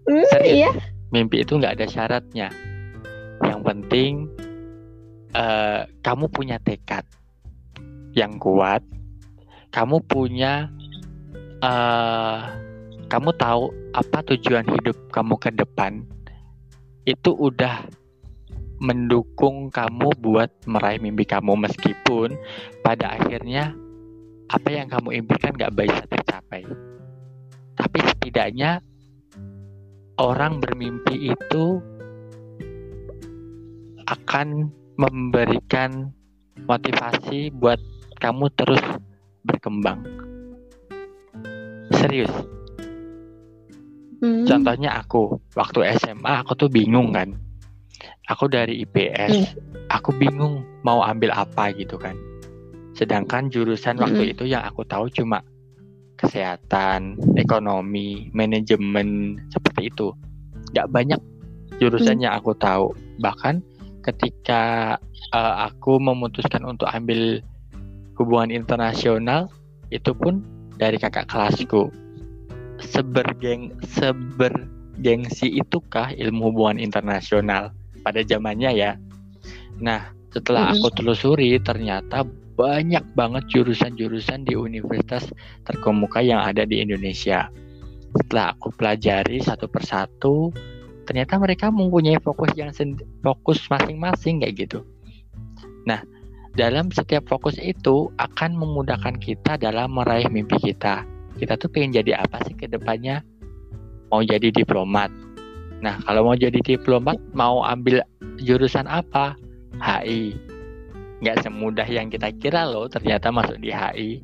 Hmm, 0.09 0.41
iya. 0.41 0.73
Mimpi 1.12 1.45
itu 1.45 1.61
nggak 1.61 1.77
ada 1.77 1.87
syaratnya. 1.87 2.49
Yang 3.45 3.61
penting 3.61 4.12
uh, 5.37 5.85
kamu 6.00 6.33
punya 6.33 6.57
tekad 6.65 7.05
yang 8.17 8.41
kuat. 8.41 8.81
Kamu 9.69 10.00
punya 10.09 10.73
uh, 11.61 12.41
kamu 13.12 13.31
tahu 13.37 13.69
apa 13.93 14.25
tujuan 14.33 14.65
hidup 14.65 14.97
kamu 15.12 15.37
ke 15.37 15.53
depan, 15.53 16.05
itu 17.05 17.37
udah 17.37 17.85
mendukung 18.79 19.69
kamu 19.69 20.15
buat 20.23 20.49
meraih 20.65 21.03
mimpi 21.03 21.27
kamu 21.27 21.69
meskipun 21.69 22.38
pada 22.81 23.19
akhirnya 23.19 23.75
apa 24.49 24.69
yang 24.73 24.88
kamu 24.88 25.21
impikan 25.21 25.53
gak 25.53 25.75
bisa 25.77 26.05
tercapai. 26.09 26.65
Tapi 27.77 27.99
setidaknya 28.00 28.81
orang 30.19 30.59
bermimpi 30.61 31.33
itu 31.33 31.83
akan 34.07 34.69
memberikan 34.99 36.11
motivasi 36.67 37.55
buat 37.55 37.79
kamu 38.19 38.51
terus 38.59 38.83
berkembang. 39.47 40.03
Serius, 41.95 42.31
Hmm. 44.19 44.43
Contohnya 44.43 44.99
aku 44.99 45.39
waktu 45.55 45.95
SMA 45.99 46.43
aku 46.43 46.59
tuh 46.59 46.71
bingung 46.71 47.15
kan. 47.15 47.39
Aku 48.29 48.45
dari 48.51 48.85
IPS, 48.85 49.33
hmm. 49.33 49.89
aku 49.89 50.13
bingung 50.19 50.61
mau 50.85 51.01
ambil 51.01 51.33
apa 51.33 51.73
gitu 51.73 51.97
kan. 51.97 52.19
Sedangkan 52.93 53.49
jurusan 53.49 53.97
hmm. 53.97 54.05
waktu 54.05 54.23
itu 54.37 54.45
yang 54.45 54.67
aku 54.67 54.85
tahu 54.85 55.09
cuma 55.09 55.41
kesehatan, 56.19 57.17
ekonomi, 57.39 58.29
manajemen 58.35 59.39
seperti 59.55 59.89
itu. 59.89 60.13
Gak 60.75 60.91
banyak 60.91 61.19
jurusan 61.79 62.21
hmm. 62.21 62.25
yang 62.29 62.35
aku 62.35 62.53
tahu. 62.59 62.93
Bahkan 63.23 63.63
ketika 64.03 64.97
uh, 65.33 65.55
aku 65.71 66.03
memutuskan 66.03 66.67
untuk 66.67 66.91
ambil 66.91 67.41
hubungan 68.19 68.51
internasional, 68.51 69.47
itu 69.95 70.11
pun 70.13 70.43
dari 70.77 70.99
kakak 71.01 71.31
kelasku 71.31 71.89
sebergeng 72.79 73.75
sebergengsi 73.83 75.59
itukah 75.59 76.15
ilmu 76.15 76.51
hubungan 76.55 76.79
internasional 76.79 77.75
pada 78.07 78.23
zamannya 78.23 78.71
ya. 78.75 78.91
Nah, 79.79 80.11
setelah 80.35 80.75
aku 80.75 80.91
telusuri 80.95 81.59
ternyata 81.63 82.27
banyak 82.59 83.07
banget 83.15 83.47
jurusan-jurusan 83.55 84.43
di 84.43 84.59
universitas 84.59 85.31
terkemuka 85.62 86.19
yang 86.19 86.43
ada 86.43 86.67
di 86.67 86.83
Indonesia. 86.83 87.47
Setelah 88.19 88.59
aku 88.59 88.75
pelajari 88.75 89.38
satu 89.38 89.71
persatu, 89.71 90.50
ternyata 91.07 91.38
mereka 91.38 91.71
mempunyai 91.71 92.19
fokus 92.19 92.50
yang 92.59 92.75
fokus 93.23 93.62
masing-masing 93.71 94.43
kayak 94.43 94.67
gitu. 94.67 94.83
Nah, 95.87 96.03
dalam 96.59 96.91
setiap 96.91 97.31
fokus 97.31 97.55
itu 97.62 98.11
akan 98.19 98.59
memudahkan 98.59 99.23
kita 99.23 99.55
dalam 99.55 99.95
meraih 99.95 100.27
mimpi 100.27 100.59
kita 100.59 101.07
kita 101.38 101.55
tuh 101.55 101.71
pengen 101.71 101.95
jadi 101.95 102.19
apa 102.19 102.43
sih 102.45 102.55
ke 102.59 102.67
depannya? 102.67 103.23
Mau 104.11 104.27
jadi 104.27 104.50
diplomat. 104.50 105.09
Nah, 105.79 106.03
kalau 106.03 106.27
mau 106.27 106.35
jadi 106.35 106.59
diplomat, 106.59 107.15
mau 107.31 107.62
ambil 107.62 108.03
jurusan 108.43 108.91
apa? 108.91 109.38
HI. 109.79 110.35
Nggak 111.19 111.47
semudah 111.47 111.89
yang 111.89 112.09
kita 112.09 112.31
kira 112.39 112.69
loh, 112.69 112.87
ternyata 112.87 113.35
masuk 113.35 113.59
di 113.59 113.75
HI. 113.75 114.23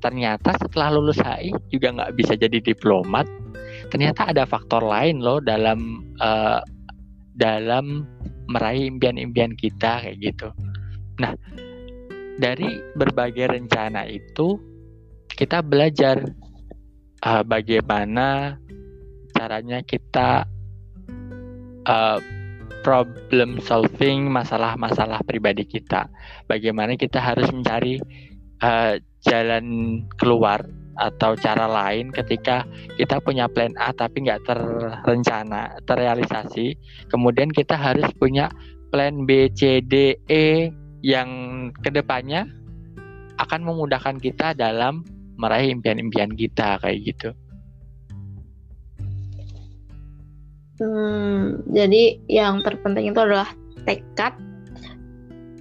Ternyata 0.00 0.60
setelah 0.60 0.92
lulus 0.92 1.16
HI 1.20 1.56
juga 1.72 1.94
nggak 1.96 2.12
bisa 2.16 2.36
jadi 2.36 2.60
diplomat. 2.60 3.24
Ternyata 3.88 4.32
ada 4.32 4.44
faktor 4.44 4.84
lain 4.84 5.24
loh 5.24 5.40
dalam 5.40 6.04
uh, 6.20 6.60
dalam 7.34 8.04
meraih 8.46 8.86
impian-impian 8.92 9.56
kita 9.56 10.04
kayak 10.04 10.20
gitu. 10.20 10.48
Nah, 11.18 11.32
dari 12.36 12.82
berbagai 12.98 13.56
rencana 13.56 14.04
itu 14.10 14.60
kita 15.34 15.62
belajar 15.64 16.22
uh, 17.24 17.42
bagaimana 17.42 18.58
caranya 19.34 19.82
kita 19.82 20.46
uh, 21.88 22.18
problem 22.84 23.58
solving 23.64 24.28
masalah-masalah 24.28 25.24
pribadi 25.24 25.64
kita. 25.64 26.06
Bagaimana 26.44 26.94
kita 27.00 27.18
harus 27.18 27.48
mencari 27.48 27.96
uh, 28.60 29.00
jalan 29.24 29.64
keluar 30.20 30.60
atau 30.94 31.34
cara 31.34 31.66
lain 31.66 32.14
ketika 32.14 32.62
kita 32.94 33.18
punya 33.18 33.50
plan 33.50 33.74
A 33.80 33.90
tapi 33.90 34.22
nggak 34.22 34.46
terencana, 34.46 35.74
terrealisasi. 35.88 36.78
Kemudian 37.10 37.50
kita 37.50 37.74
harus 37.74 38.06
punya 38.20 38.52
plan 38.94 39.26
B, 39.26 39.50
C, 39.56 39.82
D, 39.82 40.20
E 40.30 40.70
yang 41.02 41.28
ke 41.82 41.90
depannya 41.90 42.46
akan 43.42 43.60
memudahkan 43.66 44.22
kita 44.22 44.54
dalam 44.54 45.02
meraih 45.34 45.74
impian-impian 45.74 46.30
kita 46.38 46.78
kayak 46.78 46.98
gitu. 47.02 47.34
Hmm, 50.82 51.62
jadi 51.70 52.18
yang 52.26 52.66
terpenting 52.66 53.14
itu 53.14 53.20
adalah 53.20 53.46
tekad. 53.86 54.34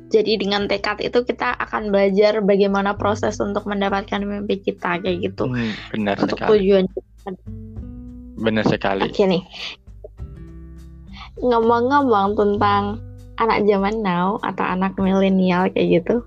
Jadi 0.09 0.37
dengan 0.37 0.69
tekad 0.69 1.01
itu 1.01 1.25
kita 1.25 1.57
akan 1.57 1.89
belajar 1.89 2.41
bagaimana 2.41 2.93
proses 2.97 3.37
untuk 3.41 3.65
mendapatkan 3.65 4.21
mimpi 4.21 4.61
kita 4.61 5.01
kayak 5.01 5.25
gitu. 5.25 5.49
Hmm, 5.49 5.73
benar 5.93 6.17
untuk 6.21 6.37
sekali. 6.37 6.49
tujuan 6.61 6.85
Benar 8.37 8.65
sekali. 8.65 9.09
Oke 9.09 9.25
nih. 9.25 9.43
Ngomong-ngomong 11.41 12.37
tentang 12.37 13.01
anak 13.41 13.65
zaman 13.65 14.05
now 14.05 14.37
atau 14.45 14.65
anak 14.65 14.93
milenial 14.97 15.69
kayak 15.73 16.01
gitu. 16.01 16.25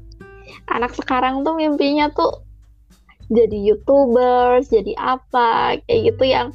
Anak 0.71 0.95
sekarang 0.95 1.47
tuh 1.47 1.55
mimpinya 1.55 2.11
tuh 2.11 2.43
jadi 3.31 3.59
youtubers, 3.59 4.71
jadi 4.71 4.95
apa 4.99 5.79
kayak 5.87 6.15
gitu 6.15 6.25
yang 6.27 6.55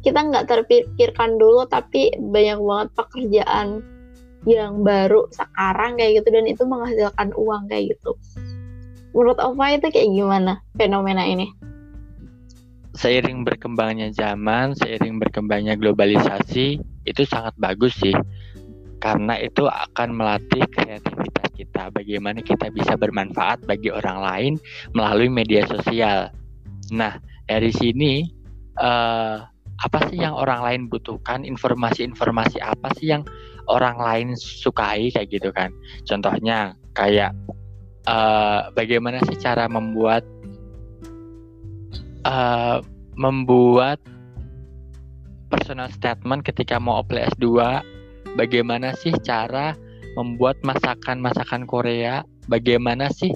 kita 0.00 0.20
nggak 0.32 0.48
terpikirkan 0.48 1.36
dulu 1.36 1.68
tapi 1.68 2.12
banyak 2.16 2.60
banget 2.60 2.88
pekerjaan 2.96 3.68
yang 4.48 4.80
baru 4.80 5.28
sekarang 5.36 6.00
kayak 6.00 6.24
gitu 6.24 6.28
dan 6.32 6.44
itu 6.48 6.62
menghasilkan 6.64 7.28
uang 7.36 7.68
kayak 7.68 7.92
gitu. 7.96 8.16
Menurut 9.12 9.38
Ova 9.42 9.74
itu 9.74 9.90
kayak 9.90 10.08
gimana 10.08 10.62
fenomena 10.78 11.26
ini? 11.26 11.50
Seiring 12.96 13.46
berkembangnya 13.46 14.10
zaman, 14.12 14.74
seiring 14.74 15.18
berkembangnya 15.22 15.78
globalisasi, 15.78 16.78
itu 17.06 17.22
sangat 17.26 17.54
bagus 17.58 17.94
sih. 17.98 18.14
Karena 19.00 19.40
itu 19.40 19.64
akan 19.64 20.12
melatih 20.12 20.60
kreativitas 20.68 21.48
kita, 21.56 21.88
bagaimana 21.94 22.44
kita 22.44 22.68
bisa 22.68 23.00
bermanfaat 23.00 23.64
bagi 23.64 23.88
orang 23.88 24.18
lain 24.20 24.52
melalui 24.92 25.32
media 25.32 25.64
sosial. 25.64 26.28
Nah, 26.92 27.16
dari 27.48 27.72
sini 27.72 28.26
uh, 28.76 29.40
apa 29.80 30.12
sih 30.12 30.20
yang 30.20 30.36
orang 30.36 30.60
lain 30.60 30.82
butuhkan, 30.92 31.42
informasi-informasi 31.48 32.60
apa 32.60 32.92
sih 33.00 33.16
yang 33.16 33.24
orang 33.64 33.96
lain 33.96 34.28
sukai? 34.36 35.08
Kayak 35.08 35.28
gitu 35.32 35.50
kan. 35.56 35.72
Contohnya 36.04 36.76
kayak 36.92 37.32
uh, 38.04 38.68
bagaimana 38.76 39.24
sih 39.24 39.40
cara 39.40 39.64
membuat 39.72 40.24
uh, 42.28 42.84
membuat 43.16 44.00
personal 45.48 45.88
statement 45.90 46.44
ketika 46.44 46.76
mau 46.76 47.00
apply 47.00 47.32
S2, 47.36 47.48
bagaimana 48.36 48.92
sih 48.92 49.16
cara 49.24 49.74
membuat 50.14 50.60
masakan-masakan 50.60 51.64
Korea, 51.64 52.20
bagaimana 52.52 53.08
sih 53.08 53.32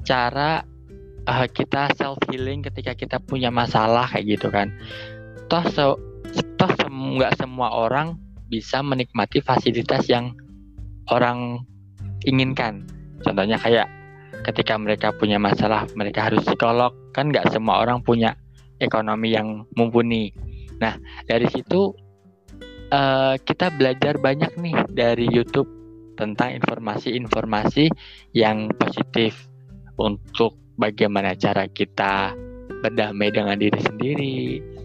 cara 0.00 0.64
uh, 1.28 1.46
kita 1.52 1.92
self 2.00 2.16
healing 2.32 2.64
ketika 2.64 2.96
kita 2.96 3.16
punya 3.20 3.52
masalah? 3.52 4.08
Kayak 4.08 4.40
gitu 4.40 4.48
kan 4.48 4.72
toh 5.48 5.64
se 5.70 5.84
toh 6.58 6.72
nggak 6.90 7.36
semua 7.38 7.68
orang 7.70 8.18
bisa 8.48 8.82
menikmati 8.82 9.40
fasilitas 9.40 10.06
yang 10.10 10.34
orang 11.12 11.62
inginkan. 12.24 12.84
Contohnya 13.24 13.60
kayak 13.60 13.88
ketika 14.44 14.74
mereka 14.76 15.08
punya 15.14 15.40
masalah 15.40 15.88
mereka 15.96 16.28
harus 16.28 16.44
psikolog. 16.44 16.92
Kan 17.12 17.30
nggak 17.30 17.52
semua 17.52 17.84
orang 17.84 18.02
punya 18.02 18.36
ekonomi 18.80 19.32
yang 19.32 19.64
mumpuni. 19.78 20.34
Nah 20.80 20.98
dari 21.28 21.46
situ 21.48 21.94
uh, 22.90 23.34
kita 23.38 23.72
belajar 23.74 24.18
banyak 24.18 24.58
nih 24.58 24.76
dari 24.90 25.26
YouTube 25.30 25.68
tentang 26.14 26.54
informasi-informasi 26.62 27.90
yang 28.34 28.70
positif 28.78 29.50
untuk 29.98 30.54
bagaimana 30.78 31.34
cara 31.34 31.66
kita 31.66 32.34
berdamai 32.84 33.32
dengan 33.32 33.56
diri 33.56 33.80
sendiri, 33.80 34.36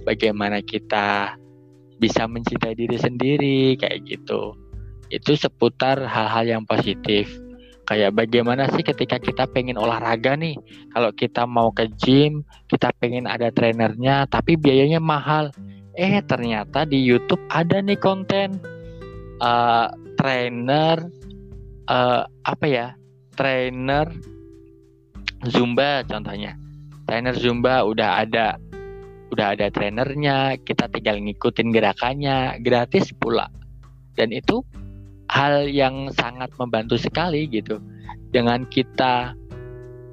bagaimana 0.07 0.63
kita 0.63 1.35
bisa 1.99 2.23
mencintai 2.31 2.79
diri 2.79 2.95
sendiri 2.95 3.75
kayak 3.75 4.07
gitu. 4.07 4.55
Itu 5.11 5.35
seputar 5.35 5.99
hal-hal 5.99 6.47
yang 6.47 6.63
positif. 6.63 7.27
Kayak 7.83 8.15
bagaimana 8.15 8.71
sih 8.71 8.85
ketika 8.85 9.19
kita 9.19 9.49
pengen 9.51 9.75
olahraga 9.75 10.39
nih? 10.39 10.55
Kalau 10.95 11.11
kita 11.11 11.43
mau 11.43 11.73
ke 11.75 11.91
gym 11.99 12.47
kita 12.71 12.93
pengen 13.01 13.25
ada 13.27 13.51
trainernya 13.51 14.29
tapi 14.31 14.55
biayanya 14.55 15.03
mahal. 15.03 15.51
Eh 15.97 16.21
ternyata 16.23 16.87
di 16.87 17.01
YouTube 17.03 17.41
ada 17.51 17.83
nih 17.83 17.99
konten. 17.99 18.61
Uh, 19.39 19.89
trainer 20.15 21.01
uh, 21.89 22.23
apa 22.45 22.65
ya? 22.69 22.87
Trainer 23.33 24.11
Zumba 25.47 26.03
contohnya 26.03 26.58
trainer 27.09 27.33
Zumba 27.33 27.81
udah 27.81 28.21
ada 28.21 28.61
udah 29.33 29.57
ada 29.57 29.73
trainernya, 29.73 30.61
kita 30.61 30.85
tinggal 30.93 31.17
ngikutin 31.17 31.73
gerakannya, 31.73 32.61
gratis 32.61 33.09
pula. 33.17 33.49
Dan 34.13 34.29
itu 34.29 34.61
hal 35.29 35.69
yang 35.69 36.13
sangat 36.13 36.53
membantu 36.61 36.97
sekali 37.01 37.49
gitu. 37.49 37.81
Dengan 38.29 38.65
kita 38.69 39.33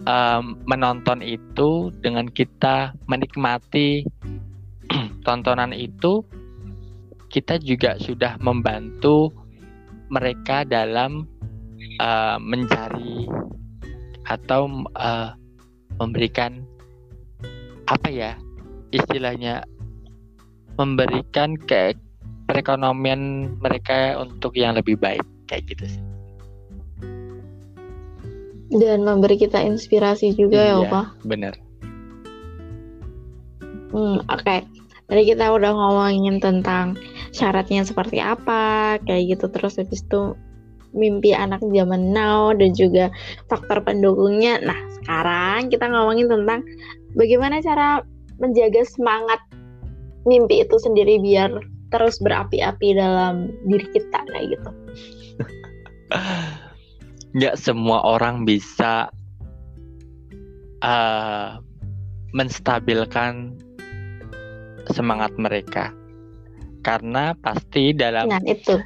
um, 0.08 0.56
menonton 0.64 1.20
itu, 1.20 1.92
dengan 2.00 2.28
kita 2.28 2.96
menikmati 3.08 4.04
tontonan 5.26 5.72
itu, 5.76 6.24
kita 7.32 7.60
juga 7.60 7.96
sudah 8.00 8.40
membantu 8.40 9.32
mereka 10.12 10.62
dalam 10.62 11.28
uh, 12.00 12.38
mencari 12.38 13.26
atau 14.28 14.68
uh, 14.96 15.34
memberikan 15.96 16.65
apa 18.06 18.14
ya 18.14 18.38
istilahnya 18.94 19.66
memberikan 20.78 21.58
ke 21.58 21.90
perekonomian 22.46 23.50
mereka 23.58 24.14
untuk 24.22 24.54
yang 24.54 24.78
lebih 24.78 24.94
baik 24.94 25.26
kayak 25.50 25.66
gitu 25.66 25.90
sih. 25.90 26.02
Dan 28.70 29.02
memberi 29.02 29.34
kita 29.34 29.58
inspirasi 29.58 30.38
juga 30.38 30.54
ya, 30.54 30.78
iya, 30.78 30.86
ya, 30.86 30.92
Pak. 30.94 31.06
Bener. 31.26 31.54
Hmm, 33.90 34.22
oke. 34.22 34.38
Okay. 34.38 34.62
Tadi 35.10 35.22
kita 35.26 35.50
udah 35.50 35.74
ngomongin 35.74 36.38
tentang 36.38 36.94
syaratnya 37.34 37.82
seperti 37.82 38.22
apa, 38.22 39.02
kayak 39.02 39.34
gitu. 39.34 39.50
Terus 39.50 39.82
habis 39.82 40.06
itu 40.06 40.38
mimpi 40.94 41.34
anak 41.34 41.58
zaman 41.58 42.14
now 42.14 42.54
dan 42.54 42.70
juga 42.70 43.10
faktor 43.50 43.82
pendukungnya. 43.82 44.62
Nah, 44.62 44.78
sekarang 45.02 45.74
kita 45.74 45.90
ngomongin 45.90 46.30
tentang 46.30 46.62
bagaimana 47.16 47.64
cara 47.64 48.04
menjaga 48.36 48.84
semangat 48.84 49.40
mimpi 50.28 50.60
itu 50.60 50.76
sendiri 50.76 51.16
biar 51.18 51.50
terus 51.88 52.20
berapi-api 52.20 52.88
dalam 52.92 53.50
diri 53.64 53.86
kita 53.90 54.20
kayak 54.28 54.46
gitu. 54.52 54.70
Nggak 57.36 57.56
semua 57.56 58.04
orang 58.04 58.44
bisa 58.44 59.08
uh, 60.84 61.56
menstabilkan 62.36 63.56
semangat 64.92 65.32
mereka 65.40 65.90
karena 66.84 67.34
pasti 67.42 67.90
dalam 67.90 68.30
nah, 68.30 68.38
itu. 68.46 68.78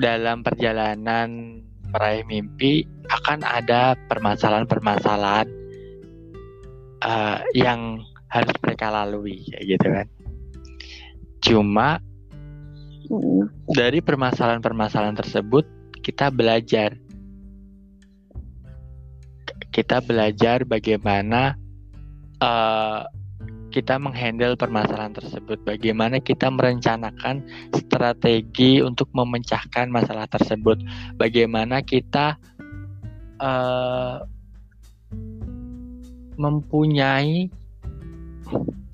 dalam 0.00 0.40
perjalanan 0.40 1.60
meraih 1.92 2.24
mimpi 2.24 2.88
akan 3.08 3.44
ada 3.44 3.96
permasalahan-permasalahan 4.08 5.57
uh, 7.02 7.38
yang 7.54 8.02
harus 8.28 8.54
mereka 8.60 8.92
lalui 8.92 9.44
kayak 9.48 9.64
gitu 9.64 9.86
kan. 9.88 10.06
Cuma 11.40 11.88
hmm. 13.08 13.72
dari 13.72 14.04
permasalahan-permasalahan 14.04 15.16
tersebut 15.16 15.64
kita 16.04 16.32
belajar. 16.32 16.96
Kita 19.68 20.02
belajar 20.02 20.66
bagaimana 20.66 21.54
uh, 22.42 23.04
kita 23.68 24.00
menghandle 24.00 24.56
permasalahan 24.56 25.12
tersebut, 25.12 25.60
bagaimana 25.62 26.18
kita 26.18 26.48
merencanakan 26.48 27.44
strategi 27.76 28.80
untuk 28.80 29.12
memecahkan 29.12 29.92
masalah 29.92 30.24
tersebut, 30.26 30.80
bagaimana 31.20 31.84
kita 31.84 32.40
uh, 33.38 34.24
mempunyai 36.38 37.50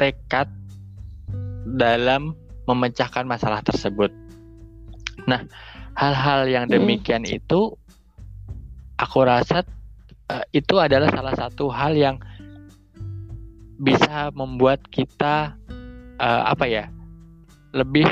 tekad 0.00 0.48
dalam 1.76 2.34
memecahkan 2.64 3.28
masalah 3.28 3.60
tersebut. 3.60 4.10
Nah, 5.28 5.44
hal-hal 5.94 6.48
yang 6.48 6.64
hmm. 6.66 6.74
demikian 6.74 7.22
hmm. 7.24 7.38
itu 7.38 7.76
aku 8.96 9.18
rasa 9.22 9.62
uh, 10.32 10.44
itu 10.50 10.80
adalah 10.80 11.12
salah 11.12 11.34
satu 11.36 11.68
hal 11.68 11.94
yang 11.94 12.16
bisa 13.78 14.32
membuat 14.32 14.80
kita 14.88 15.54
uh, 16.18 16.42
apa 16.48 16.66
ya? 16.66 16.86
lebih 17.74 18.06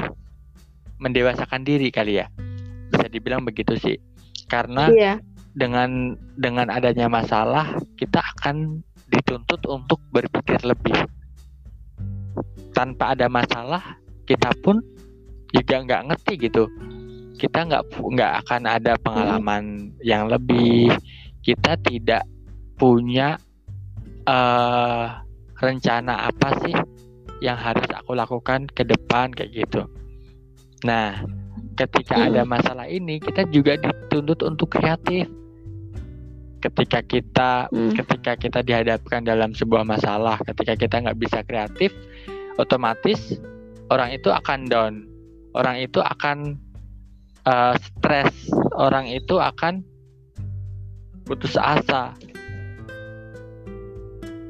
mendewasakan 0.98 1.62
diri 1.62 1.94
kali 1.94 2.18
ya. 2.18 2.26
Bisa 2.90 3.06
dibilang 3.06 3.46
begitu 3.46 3.78
sih. 3.78 3.96
karena 4.50 4.92
Iya. 4.92 5.14
dengan 5.56 6.12
dengan 6.36 6.68
adanya 6.68 7.08
masalah 7.08 7.80
kita 7.96 8.20
akan 8.20 8.84
dituntut 9.12 9.60
untuk 9.68 10.00
berpikir 10.08 10.64
lebih. 10.64 10.96
Tanpa 12.72 13.12
ada 13.12 13.28
masalah 13.28 14.00
kita 14.24 14.48
pun 14.64 14.80
juga 15.52 15.84
nggak 15.84 16.02
ngerti 16.08 16.32
gitu. 16.48 16.64
Kita 17.36 17.68
nggak 17.68 17.82
nggak 17.92 18.32
akan 18.44 18.62
ada 18.64 18.96
pengalaman 18.96 19.92
yang 20.00 20.32
lebih. 20.32 20.88
Kita 21.44 21.76
tidak 21.84 22.24
punya 22.80 23.36
eh 24.24 25.06
rencana 25.62 26.26
apa 26.32 26.48
sih 26.64 26.74
yang 27.42 27.58
harus 27.58 27.86
aku 27.92 28.16
lakukan 28.16 28.66
ke 28.72 28.82
depan 28.86 29.30
kayak 29.34 29.52
gitu. 29.52 29.84
Nah 30.88 31.20
ketika 31.76 32.16
Hmm. 32.16 32.26
ada 32.32 32.42
masalah 32.46 32.86
ini 32.88 33.18
kita 33.18 33.44
juga 33.50 33.76
dituntut 33.76 34.40
untuk 34.46 34.72
kreatif 34.72 35.26
ketika 36.62 37.02
kita 37.02 37.50
Hmm. 37.68 37.90
ketika 37.92 38.38
kita 38.38 38.62
dihadapkan 38.62 39.26
dalam 39.26 39.50
sebuah 39.50 39.82
masalah 39.82 40.38
ketika 40.46 40.78
kita 40.78 41.02
nggak 41.02 41.18
bisa 41.18 41.42
kreatif 41.42 41.90
otomatis 42.56 43.42
orang 43.92 44.16
itu 44.16 44.32
akan 44.32 44.58
down. 44.72 44.94
Orang 45.52 45.76
itu 45.76 46.00
akan 46.00 46.56
eh, 47.44 47.74
stres. 47.76 48.32
Orang 48.72 49.04
itu 49.12 49.36
akan 49.36 49.84
putus 51.28 51.60
asa. 51.60 52.16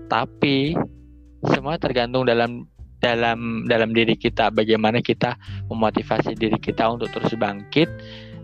Tapi 0.06 0.78
semua 1.50 1.74
tergantung 1.82 2.22
dalam 2.22 2.70
dalam 3.02 3.66
dalam 3.66 3.90
diri 3.90 4.14
kita. 4.14 4.54
Bagaimana 4.54 5.02
kita 5.02 5.34
memotivasi 5.66 6.38
diri 6.38 6.54
kita 6.62 6.86
untuk 6.86 7.10
terus 7.10 7.34
bangkit 7.34 7.90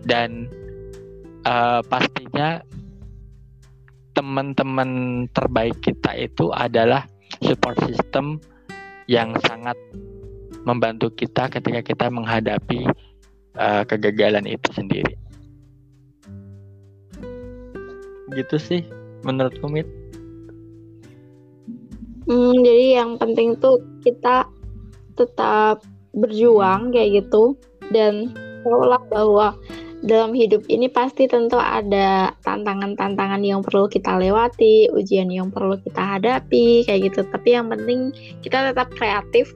dan 0.03 0.51
eh, 1.47 1.81
pastinya 1.87 2.59
teman-teman 4.19 5.23
terbaik 5.31 5.79
kita 5.79 6.11
itu 6.19 6.51
adalah 6.51 7.07
support 7.39 7.79
system 7.87 8.43
yang 9.07 9.31
sangat 9.47 9.79
membantu 10.67 11.07
kita 11.15 11.47
ketika 11.47 11.79
kita 11.79 12.05
menghadapi 12.11 12.83
eh, 13.55 13.83
kegagalan 13.87 14.43
itu 14.43 14.67
sendiri. 14.75 15.15
Gitu 18.35 18.59
sih 18.59 18.83
menurutku 19.23 19.71
Mit. 19.71 19.87
Hmm, 22.27 22.59
jadi 22.59 22.99
yang 22.99 23.15
penting 23.15 23.55
tuh 23.55 23.79
kita 24.03 24.51
tetap 25.15 25.79
berjuang 26.11 26.91
kayak 26.91 27.23
gitu 27.23 27.55
dan 27.95 28.35
tahulah 28.67 28.99
bahwa 29.07 29.47
dalam 29.99 30.31
hidup 30.31 30.63
ini 30.71 30.87
pasti 30.87 31.27
tentu 31.27 31.59
ada 31.59 32.31
tantangan-tantangan 32.47 33.43
yang 33.43 33.59
perlu 33.59 33.85
kita 33.85 34.15
lewati, 34.15 34.87
ujian 34.95 35.27
yang 35.27 35.51
perlu 35.51 35.75
kita 35.75 36.17
hadapi 36.17 36.87
kayak 36.87 37.11
gitu. 37.11 37.27
Tapi 37.27 37.49
yang 37.51 37.67
penting 37.67 38.15
kita 38.39 38.71
tetap 38.71 38.87
kreatif. 38.95 39.51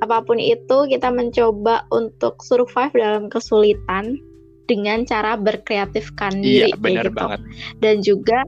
Apa 0.00 0.24
pun 0.24 0.40
itu 0.40 0.88
kita 0.88 1.12
mencoba 1.12 1.84
untuk 1.92 2.40
survive 2.40 2.94
dalam 2.94 3.28
kesulitan 3.28 4.16
dengan 4.64 5.02
cara 5.04 5.34
berkreatifkan 5.36 6.40
diri 6.40 6.70
Iya, 6.72 6.78
benar 6.78 7.06
gitu. 7.10 7.18
banget. 7.18 7.40
dan 7.82 7.94
juga 8.00 8.38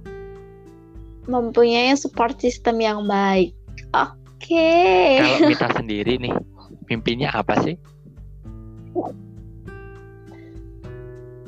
mempunyai 1.26 1.92
support 1.92 2.38
system 2.38 2.78
yang 2.78 3.05
baik. 3.05 3.52
Oke. 3.92 4.70
Kalau 5.20 5.38
kita 5.52 5.68
sendiri 5.76 6.16
nih, 6.18 6.35
mimpinya 6.88 7.35
apa 7.35 7.59
sih? 7.61 7.74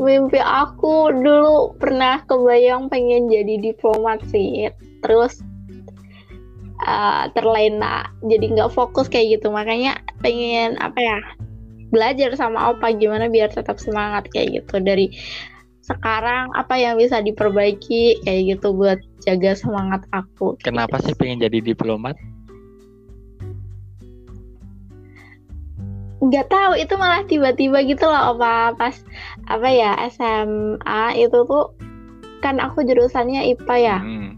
Mimpi 0.00 0.42
aku 0.42 1.14
dulu 1.14 1.78
pernah 1.78 2.18
kebayang 2.26 2.90
pengen 2.90 3.30
jadi 3.30 3.62
diplomat 3.62 4.22
sih. 4.28 4.66
Terus 5.06 5.38
uh, 6.82 7.30
terlena, 7.32 8.10
jadi 8.26 8.44
nggak 8.58 8.74
fokus 8.74 9.06
kayak 9.06 9.38
gitu. 9.38 9.54
Makanya 9.54 10.02
pengen 10.20 10.74
apa 10.82 10.98
ya? 10.98 11.18
Belajar 11.94 12.34
sama 12.34 12.74
opa 12.74 12.90
gimana 12.90 13.30
biar 13.30 13.54
tetap 13.54 13.78
semangat 13.78 14.26
kayak 14.34 14.66
gitu 14.66 14.82
dari 14.82 15.14
sekarang 15.84 16.48
apa 16.56 16.80
yang 16.80 16.96
bisa 16.96 17.20
diperbaiki 17.20 18.24
kayak 18.24 18.56
gitu 18.56 18.72
buat 18.74 18.98
jaga 19.22 19.54
semangat 19.54 20.02
aku. 20.10 20.56
Kenapa 20.64 20.98
sih 21.04 21.14
pengen 21.14 21.44
jadi 21.44 21.60
diplomat? 21.60 22.18
Nggak 26.24 26.48
tahu 26.48 26.72
itu 26.80 26.94
malah 26.96 27.22
tiba-tiba 27.28 27.84
gitu 27.84 28.08
loh 28.08 28.32
apa 28.36 28.72
pas 28.80 28.96
apa 29.44 29.68
ya 29.68 29.92
SMA 30.08 31.20
itu 31.20 31.38
tuh 31.44 31.76
kan 32.44 32.60
aku 32.60 32.84
jurusannya 32.84 33.56
IPA 33.56 33.76
ya. 33.80 33.98
Hmm, 34.04 34.36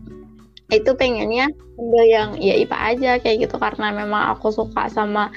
itu 0.70 0.94
pengennya 0.94 1.50
ambil 1.74 2.04
yang 2.06 2.28
ya 2.38 2.54
IPA 2.62 2.78
aja 2.94 3.10
kayak 3.18 3.50
gitu. 3.50 3.58
Karena 3.58 3.90
memang 3.90 4.30
aku 4.38 4.54
suka 4.54 4.86
sama 4.86 5.34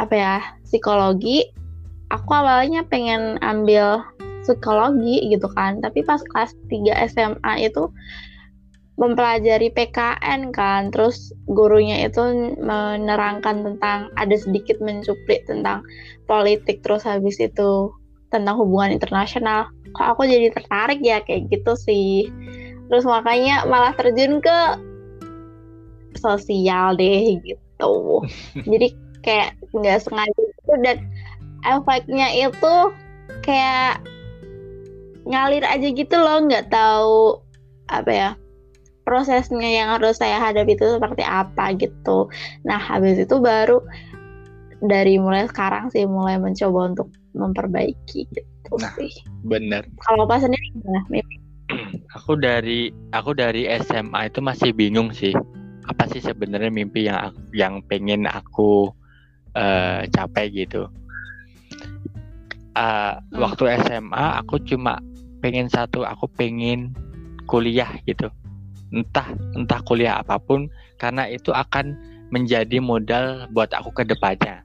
apa 0.00 0.14
ya 0.16 0.34
psikologi. 0.64 1.52
Aku 2.08 2.32
awalnya 2.32 2.88
pengen 2.88 3.36
ambil 3.44 4.00
psikologi 4.40 5.28
gitu 5.28 5.44
kan. 5.52 5.84
Tapi 5.84 6.00
pas 6.00 6.24
kelas 6.24 6.56
3 6.72 7.04
SMA 7.12 7.52
itu 7.68 7.92
mempelajari 9.00 9.72
PKN 9.72 10.52
kan. 10.52 10.92
Terus 10.92 11.32
gurunya 11.48 12.04
itu 12.04 12.20
menerangkan 12.60 13.64
tentang 13.64 14.12
ada 14.20 14.36
sedikit 14.36 14.76
mencuplik 14.84 15.48
tentang 15.48 15.80
politik 16.28 16.84
terus 16.84 17.02
habis 17.08 17.40
itu 17.40 17.90
tentang 18.28 18.60
hubungan 18.60 18.94
internasional. 18.94 19.72
Kok 19.96 20.06
aku 20.14 20.28
jadi 20.28 20.52
tertarik 20.52 21.00
ya 21.00 21.24
kayak 21.24 21.48
gitu 21.48 21.72
sih. 21.74 22.28
Terus 22.92 23.08
makanya 23.08 23.64
malah 23.66 23.96
terjun 23.96 24.38
ke 24.38 24.58
sosial 26.20 26.94
deh 26.94 27.40
gitu. 27.42 27.94
Jadi 28.70 28.88
kayak 29.24 29.56
nggak 29.72 30.00
sengaja 30.04 30.40
itu 30.40 30.74
dan 30.84 30.98
efeknya 31.64 32.28
itu 32.34 32.74
kayak 33.44 34.00
ngalir 35.28 35.62
aja 35.62 35.88
gitu 35.92 36.16
loh 36.16 36.42
nggak 36.48 36.72
tahu 36.72 37.38
apa 37.92 38.10
ya 38.10 38.30
prosesnya 39.02 39.68
yang 39.68 39.88
harus 39.96 40.20
saya 40.20 40.38
hadapi 40.38 40.76
itu 40.76 40.86
seperti 40.86 41.22
apa 41.24 41.74
gitu 41.76 42.28
nah 42.62 42.78
habis 42.78 43.18
itu 43.20 43.36
baru 43.40 43.80
dari 44.80 45.20
mulai 45.20 45.44
sekarang 45.44 45.92
sih 45.92 46.08
mulai 46.08 46.40
mencoba 46.40 46.94
untuk 46.94 47.08
memperbaiki 47.36 48.26
gitu 48.30 48.72
Nah. 48.78 48.92
sih 48.94 49.10
bener. 49.42 49.82
kalau 50.06 50.30
pas 50.30 50.38
sendiri 50.38 50.62
gimana 50.78 51.02
Mimpi? 51.10 51.36
Aku 52.18 52.34
dari 52.34 52.90
aku 53.14 53.30
dari 53.34 53.66
SMA 53.82 54.26
itu 54.26 54.42
masih 54.42 54.74
bingung 54.74 55.14
sih. 55.14 55.30
Apa 55.86 56.10
sih 56.10 56.18
sebenarnya 56.18 56.66
mimpi 56.70 57.06
yang 57.06 57.30
aku- 57.30 57.46
yang 57.54 57.74
pengen 57.86 58.26
aku 58.26 58.90
eh, 59.54 60.06
capai 60.10 60.50
gitu. 60.50 60.86
Eh, 62.74 63.14
Waktu 63.34 63.64
SMA 63.82 64.38
aku 64.38 64.62
cuma 64.62 64.98
pengen 65.38 65.66
satu, 65.66 66.06
aku 66.06 66.26
pengen 66.30 66.94
kuliah 67.46 67.90
gitu. 68.06 68.30
Entah 68.90 69.30
entah 69.54 69.80
kuliah 69.86 70.18
apa 70.22 70.38
pun, 70.38 70.66
karena 70.98 71.26
itu 71.30 71.54
akan 71.54 71.94
menjadi 72.30 72.78
modal 72.78 73.46
buat 73.54 73.70
aku 73.70 73.90
ke 73.94 74.04
depannya. 74.06 74.62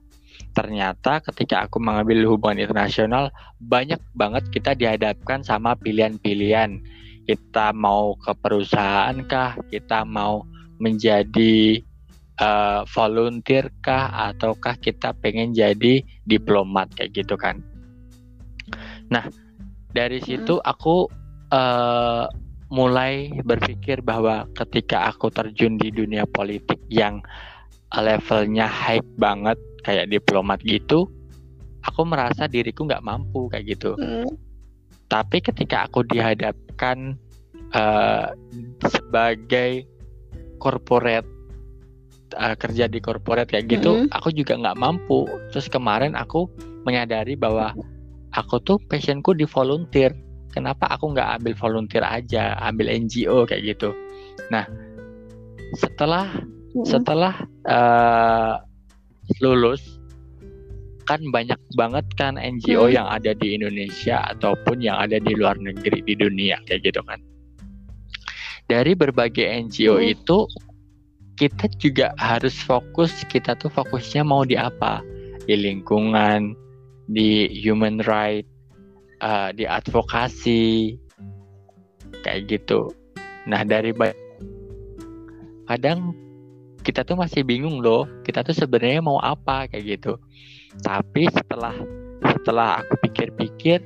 Ternyata 0.54 1.20
ketika 1.20 1.68
aku 1.68 1.78
mengambil 1.78 2.24
hubungan 2.26 2.64
internasional, 2.64 3.28
banyak 3.60 4.00
banget 4.16 4.48
kita 4.50 4.72
dihadapkan 4.72 5.44
sama 5.44 5.76
pilihan-pilihan 5.76 6.80
kita 7.26 7.74
mau 7.74 8.14
ke 8.14 8.32
perusahaan 8.38 9.18
kah, 9.26 9.58
kita 9.68 10.06
mau 10.06 10.46
menjadi 10.78 11.82
eh, 12.38 12.80
volunteer 12.94 13.68
kah, 13.82 14.30
ataukah 14.30 14.78
kita 14.78 15.12
pengen 15.18 15.50
jadi 15.50 16.06
diplomat 16.24 16.94
kayak 16.94 17.18
gitu 17.18 17.34
kan. 17.34 17.58
Nah, 19.10 19.26
dari 19.90 20.22
situ 20.22 20.62
aku 20.62 21.10
eh, 21.50 22.24
mulai 22.66 23.30
berpikir 23.46 24.02
bahwa 24.02 24.50
ketika 24.58 25.06
aku 25.10 25.30
terjun 25.30 25.78
di 25.78 25.94
dunia 25.94 26.26
politik 26.26 26.82
yang 26.90 27.22
levelnya 27.94 28.66
high 28.66 29.02
banget 29.14 29.54
kayak 29.86 30.10
diplomat 30.10 30.58
gitu, 30.66 31.06
aku 31.86 32.02
merasa 32.02 32.50
diriku 32.50 32.82
nggak 32.84 33.06
mampu 33.06 33.46
kayak 33.54 33.78
gitu. 33.78 33.94
Hmm, 33.94 34.26
tapi 35.06 35.38
ketika 35.38 35.86
aku 35.86 36.02
dihadapkan 36.02 37.14
eh, 37.70 38.28
sebagai 38.90 39.86
corporate 40.58 41.28
eh, 42.34 42.56
kerja 42.58 42.90
di 42.90 42.98
corporate 42.98 43.54
kayak 43.54 43.70
gitu 43.70 44.02
Mm-mm. 44.02 44.10
aku 44.10 44.34
juga 44.34 44.58
nggak 44.58 44.78
mampu. 44.78 45.30
Terus 45.54 45.70
kemarin 45.70 46.18
aku 46.18 46.50
menyadari 46.82 47.38
bahwa 47.38 47.70
aku 48.34 48.58
tuh 48.58 48.78
passionku 48.90 49.38
di 49.38 49.46
volunteer 49.46 50.25
kenapa 50.56 50.88
aku 50.88 51.12
nggak 51.12 51.36
ambil 51.36 51.52
volunteer 51.60 52.00
aja 52.00 52.56
ambil 52.64 52.88
NGO 52.88 53.44
kayak 53.44 53.76
gitu 53.76 53.92
nah 54.48 54.64
setelah 55.76 56.32
setelah 56.88 57.44
eh, 57.68 58.54
lulus 59.44 60.00
kan 61.06 61.22
banyak 61.30 61.60
banget 61.78 62.06
kan 62.18 62.34
NGO 62.34 62.90
hmm. 62.90 62.96
yang 62.96 63.06
ada 63.06 63.36
di 63.36 63.54
Indonesia 63.54 64.26
ataupun 64.32 64.82
yang 64.82 64.98
ada 64.98 65.22
di 65.22 65.32
luar 65.38 65.54
negeri 65.60 66.02
di 66.02 66.16
dunia 66.18 66.58
kayak 66.66 66.82
gitu 66.88 67.00
kan 67.06 67.22
dari 68.66 68.96
berbagai 68.98 69.46
NGO 69.70 70.02
hmm. 70.02 70.12
itu 70.18 70.38
kita 71.36 71.68
juga 71.78 72.06
harus 72.18 72.56
fokus 72.58 73.12
kita 73.28 73.54
tuh 73.60 73.70
fokusnya 73.70 74.24
mau 74.24 74.42
di 74.42 74.58
apa 74.58 75.04
di 75.46 75.54
lingkungan 75.54 76.56
di 77.06 77.46
human 77.62 78.02
right 78.08 78.48
uh, 79.20 79.50
di 79.52 79.64
advokasi. 79.68 80.96
Kayak 82.24 82.40
gitu. 82.50 82.90
Nah 83.46 83.62
dari 83.62 83.94
kadang 85.66 86.14
kita 86.86 87.02
tuh 87.02 87.18
masih 87.18 87.42
bingung 87.42 87.82
loh 87.82 88.06
kita 88.22 88.46
tuh 88.46 88.54
sebenarnya 88.54 89.02
mau 89.02 89.18
apa 89.22 89.66
kayak 89.70 89.98
gitu. 89.98 90.18
Tapi 90.82 91.30
setelah 91.30 91.74
setelah 92.22 92.82
aku 92.82 92.94
pikir-pikir 93.06 93.82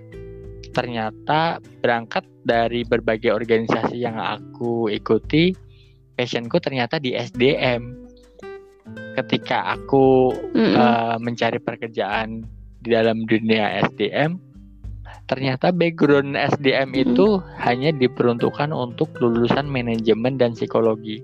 ternyata 0.71 1.59
berangkat 1.83 2.23
dari 2.47 2.87
berbagai 2.87 3.33
organisasi 3.35 4.01
yang 4.01 4.17
aku 4.17 4.93
ikuti 4.93 5.53
passionku 6.15 6.61
ternyata 6.61 7.01
di 7.01 7.17
SDM 7.17 8.07
ketika 9.19 9.75
aku 9.75 10.31
mm 10.33 10.61
-hmm. 10.61 10.75
uh, 10.77 11.17
mencari 11.19 11.59
pekerjaan 11.59 12.45
di 12.81 12.89
dalam 12.93 13.25
dunia 13.25 13.81
SDM 13.89 14.37
ternyata 15.31 15.71
background 15.71 16.35
SDM 16.35 16.91
itu 16.99 17.39
hanya 17.63 17.95
diperuntukkan 17.95 18.75
untuk 18.75 19.15
lulusan 19.23 19.71
manajemen 19.71 20.35
dan 20.35 20.59
psikologi 20.59 21.23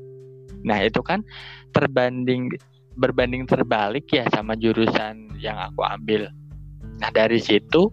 Nah, 0.67 0.83
itu 0.83 0.99
kan 1.01 1.23
terbanding 1.71 2.51
berbanding 2.99 3.47
terbalik 3.47 4.11
ya 4.11 4.27
sama 4.35 4.59
jurusan 4.59 5.31
yang 5.39 5.55
aku 5.55 5.87
ambil. 5.87 6.27
Nah, 6.99 7.11
dari 7.15 7.39
situ 7.39 7.87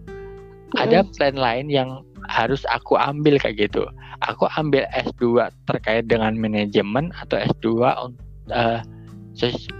ada 0.74 1.06
plan 1.14 1.38
lain 1.38 1.70
yang 1.70 2.02
harus 2.26 2.66
aku 2.66 2.98
ambil 2.98 3.38
kayak 3.38 3.70
gitu. 3.70 3.86
Aku 4.26 4.50
ambil 4.58 4.88
S2 4.90 5.52
terkait 5.70 6.10
dengan 6.10 6.34
manajemen 6.34 7.14
atau 7.20 7.38
S2 7.38 7.66
uh, 7.84 8.10
eh, 8.50 8.80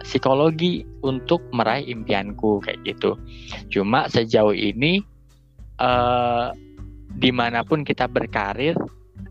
psikologi 0.05 0.85
untuk 1.03 1.41
meraih 1.51 1.89
impianku 1.89 2.63
kayak 2.63 2.79
gitu. 2.85 3.17
Cuma 3.73 4.07
sejauh 4.13 4.55
ini 4.55 5.01
uh, 5.79 6.55
di 7.15 7.31
mana 7.31 7.63
pun 7.63 7.87
kita 7.87 8.11
berkarir, 8.11 8.75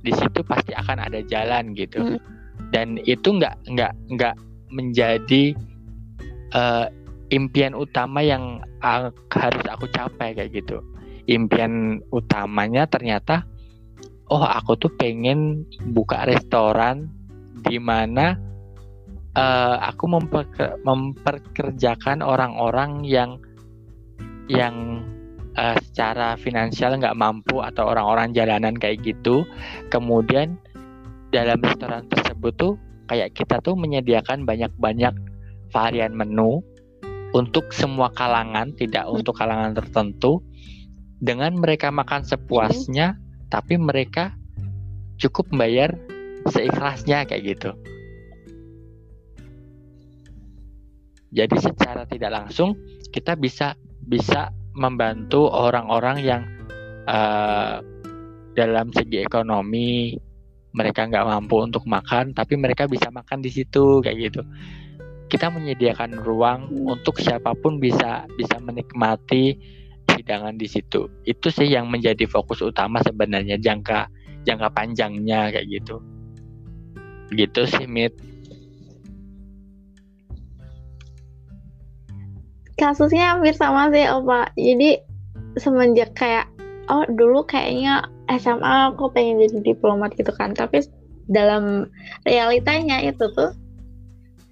di 0.01 0.11
situ 0.15 0.43
pasti 0.43 0.71
akan 0.75 1.03
ada 1.03 1.19
jalan 1.23 1.75
gitu. 1.75 1.99
Hmm 1.99 2.33
dan 2.73 2.97
itu 3.05 3.37
nggak 3.37 3.69
nggak 3.69 3.93
nggak 4.17 4.35
menjadi 4.73 5.53
uh, 6.57 6.89
impian 7.29 7.77
utama 7.77 8.25
yang 8.25 8.65
uh, 8.81 9.13
harus 9.29 9.63
aku 9.69 9.85
capai 9.93 10.33
kayak 10.33 10.49
gitu 10.57 10.81
impian 11.29 12.01
utamanya 12.09 12.89
ternyata 12.89 13.45
oh 14.33 14.41
aku 14.41 14.75
tuh 14.75 14.91
pengen 14.97 15.69
buka 15.93 16.25
restoran 16.25 17.07
di 17.63 17.77
mana 17.77 18.35
uh, 19.37 19.77
aku 19.85 20.09
memper 20.09 20.49
memperkerjakan 20.81 22.25
orang-orang 22.25 23.05
yang 23.05 23.37
yang 24.49 25.05
uh, 25.57 25.77
secara 25.89 26.35
finansial 26.39 26.97
nggak 26.97 27.17
mampu 27.17 27.59
atau 27.59 27.91
orang-orang 27.91 28.33
jalanan 28.33 28.75
kayak 28.77 29.01
gitu 29.03 29.45
kemudian 29.89 30.57
dalam 31.33 31.57
restoran 31.65 32.05
tersebut 32.09 32.53
tuh 32.55 32.73
kayak 33.09 33.33
kita 33.33 33.59
tuh 33.65 33.73
menyediakan 33.73 34.45
banyak-banyak 34.45 35.13
varian 35.73 36.13
menu 36.13 36.61
untuk 37.33 37.73
semua 37.73 38.13
kalangan, 38.13 38.71
tidak 38.77 39.09
hmm. 39.09 39.17
untuk 39.19 39.33
kalangan 39.35 39.73
tertentu. 39.73 40.45
Dengan 41.23 41.55
mereka 41.55 41.89
makan 41.89 42.27
sepuasnya, 42.27 43.15
tapi 43.47 43.79
mereka 43.79 44.35
cukup 45.17 45.49
bayar 45.55 45.95
seikhlasnya 46.51 47.23
kayak 47.23 47.57
gitu. 47.57 47.71
Jadi 51.33 51.55
secara 51.57 52.05
tidak 52.05 52.29
langsung 52.29 52.75
kita 53.09 53.39
bisa 53.39 53.73
bisa 54.03 54.51
membantu 54.73 55.49
orang-orang 55.49 56.17
yang 56.21 56.43
uh, 57.05 57.79
dalam 58.53 58.93
segi 58.93 59.21
ekonomi 59.21 60.13
mereka 60.73 61.05
nggak 61.05 61.25
mampu 61.25 61.61
untuk 61.61 61.85
makan 61.85 62.33
tapi 62.33 62.57
mereka 62.57 62.89
bisa 62.89 63.13
makan 63.13 63.41
di 63.41 63.49
situ 63.53 64.01
kayak 64.01 64.33
gitu. 64.33 64.41
Kita 65.29 65.49
menyediakan 65.49 66.21
ruang 66.21 66.69
untuk 66.85 67.17
siapa 67.17 67.57
pun 67.57 67.81
bisa 67.81 68.25
bisa 68.37 68.57
menikmati 68.61 69.57
hidangan 70.13 70.57
di 70.57 70.65
situ. 70.69 71.09
Itu 71.25 71.49
sih 71.49 71.69
yang 71.69 71.89
menjadi 71.89 72.25
fokus 72.29 72.61
utama 72.61 73.01
sebenarnya 73.01 73.57
jangka 73.57 74.09
jangka 74.45 74.67
panjangnya 74.73 75.53
kayak 75.53 75.67
gitu. 75.69 76.01
Gitu 77.33 77.61
sih 77.69 77.85
Mit 77.89 78.13
kasusnya 82.79 83.37
hampir 83.37 83.53
sama 83.53 83.93
sih 83.93 84.05
Opa 84.09 84.49
jadi 84.57 85.01
semenjak 85.57 86.17
kayak 86.17 86.49
oh 86.91 87.05
dulu 87.07 87.45
kayaknya 87.45 88.03
SMA 88.31 88.95
aku 88.95 89.11
pengen 89.11 89.43
jadi 89.43 89.73
diplomat 89.75 90.15
gitu 90.17 90.31
kan. 90.33 90.55
Tapi 90.55 90.83
dalam 91.31 91.87
realitanya 92.27 92.99
itu 93.03 93.29
tuh 93.35 93.51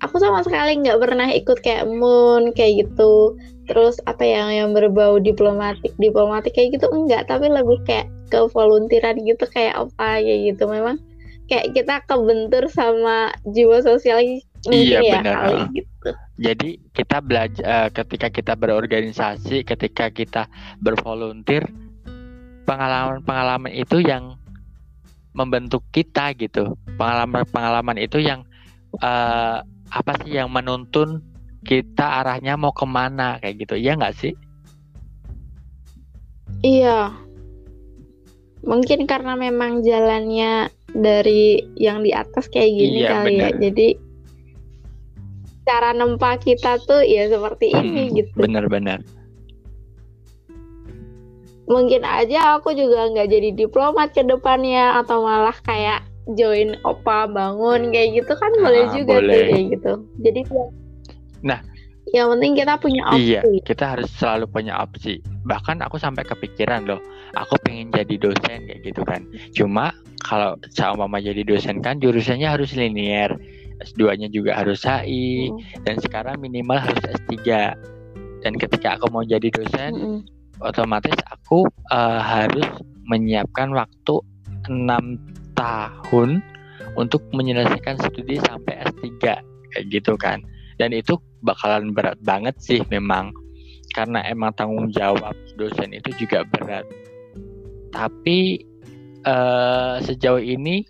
aku 0.01 0.15
sama 0.17 0.41
sekali 0.45 0.79
nggak 0.79 0.99
pernah 0.99 1.27
ikut 1.31 1.59
kayak 1.63 1.87
moon 1.87 2.51
kayak 2.53 2.87
gitu. 2.87 3.35
Terus 3.69 3.99
apa 4.09 4.23
yang 4.25 4.49
yang 4.51 4.69
berbau 4.75 5.19
diplomatik 5.21 5.95
diplomatik 5.97 6.55
kayak 6.55 6.79
gitu 6.79 6.87
enggak. 6.91 7.27
Tapi 7.27 7.47
lebih 7.47 7.79
kayak 7.87 8.07
ke 8.31 8.47
volunteeran 8.51 9.19
gitu 9.23 9.43
kayak 9.51 9.75
apa 9.75 10.19
kayak 10.23 10.55
gitu. 10.55 10.63
Memang 10.67 10.99
kayak 11.47 11.75
kita 11.75 12.03
kebentur 12.07 12.67
sama 12.71 13.35
jiwa 13.51 13.83
sosial 13.83 14.23
iya, 14.69 14.99
ya 15.01 15.19
benar. 15.21 15.35
kali 15.41 15.61
gitu. 15.81 16.09
Jadi 16.41 16.69
kita 16.93 17.17
belajar 17.21 17.65
uh, 17.65 17.89
ketika 17.89 18.27
kita 18.29 18.53
berorganisasi 18.53 19.65
ketika 19.65 20.13
kita 20.13 20.45
bervolunteer 20.81 21.65
pengalaman-pengalaman 22.69 23.73
itu 23.73 24.05
yang 24.05 24.37
membentuk 25.33 25.81
kita 25.89 26.35
gitu. 26.37 26.77
Pengalaman-pengalaman 26.99 27.97
itu 27.97 28.21
yang 28.21 28.45
uh, 29.01 29.65
apa 29.91 30.11
sih 30.21 30.37
yang 30.37 30.53
menuntun 30.53 31.25
kita 31.61 32.21
arahnya 32.21 32.57
mau 32.57 32.73
ke 32.73 32.85
mana 32.85 33.41
kayak 33.41 33.65
gitu. 33.65 33.75
Iya 33.77 33.97
nggak 33.97 34.15
sih? 34.17 34.33
Iya. 36.61 37.13
Mungkin 38.61 39.09
karena 39.09 39.33
memang 39.33 39.81
jalannya 39.81 40.69
dari 40.93 41.65
yang 41.79 42.03
di 42.05 42.11
atas 42.11 42.51
kayak 42.51 42.71
gini 42.71 42.99
iya, 43.01 43.09
kali 43.09 43.29
bener. 43.33 43.41
ya 43.41 43.49
jadi 43.69 43.87
cara 45.67 45.93
nempa 45.93 46.35
kita 46.41 46.81
tuh 46.83 47.05
ya 47.05 47.29
seperti 47.29 47.69
ini 47.71 48.09
gitu. 48.17 48.33
bener-bener 48.35 49.01
mungkin 51.71 52.03
aja 52.03 52.59
aku 52.59 52.75
juga 52.75 53.07
nggak 53.15 53.31
jadi 53.31 53.49
diplomat 53.55 54.11
ke 54.11 54.27
depannya 54.27 54.99
atau 54.99 55.23
malah 55.23 55.55
kayak 55.63 56.03
join 56.35 56.75
opa 56.83 57.31
bangun 57.31 57.89
kayak 57.95 58.21
gitu 58.21 58.33
kan 58.35 58.51
boleh 58.59 58.83
ah, 58.85 58.91
juga 58.93 59.15
boleh. 59.19 59.31
tuh 59.31 59.41
kayak 59.47 59.65
gitu. 59.77 59.93
Jadi 60.21 60.41
nah. 61.41 61.61
Yang 62.11 62.27
penting 62.35 62.53
kita 62.59 62.73
punya 62.75 63.01
opsi. 63.07 63.23
Iya 63.23 63.41
kita 63.63 63.85
harus 63.95 64.09
selalu 64.19 64.45
punya 64.51 64.73
opsi. 64.83 65.23
Bahkan 65.47 65.79
aku 65.79 65.95
sampai 65.95 66.27
kepikiran 66.27 66.83
loh 66.83 66.99
aku 67.39 67.55
pengen 67.63 67.87
jadi 67.95 68.19
dosen 68.19 68.67
kayak 68.67 68.81
gitu 68.83 69.01
kan. 69.07 69.23
Cuma 69.55 69.95
kalau 70.19 70.59
sama 70.75 71.07
mama 71.07 71.23
jadi 71.23 71.47
dosen 71.47 71.79
kan 71.79 72.03
jurusannya 72.03 72.51
harus 72.51 72.75
linier 72.75 73.31
S2-nya 73.81 74.29
juga 74.29 74.57
harus 74.57 74.85
HI 74.85 75.49
hmm. 75.49 75.85
dan 75.85 75.95
sekarang 75.99 76.37
minimal 76.39 76.77
harus 76.77 77.01
S3 77.01 77.37
dan 78.41 78.53
ketika 78.57 78.97
aku 78.97 79.09
mau 79.13 79.25
jadi 79.25 79.49
dosen 79.53 79.93
hmm 79.97 80.41
otomatis 80.61 81.17
aku 81.33 81.65
uh, 81.89 82.21
harus 82.21 82.65
menyiapkan 83.09 83.73
waktu 83.73 84.21
enam 84.69 85.17
tahun 85.57 86.39
untuk 86.95 87.25
menyelesaikan 87.33 87.97
studi 87.97 88.37
sampai 88.45 88.77
S3 88.87 89.09
kayak 89.73 89.85
gitu 89.89 90.13
kan. 90.15 90.45
Dan 90.77 90.93
itu 90.93 91.17
bakalan 91.41 91.93
berat 91.93 92.17
banget 92.21 92.55
sih 92.61 92.81
memang 92.93 93.33
karena 93.97 94.23
emang 94.29 94.55
tanggung 94.55 94.93
jawab 94.93 95.33
dosen 95.57 95.91
itu 95.91 96.13
juga 96.15 96.45
berat. 96.47 96.85
Tapi 97.91 98.63
uh, 99.27 99.99
sejauh 99.99 100.41
ini 100.41 100.85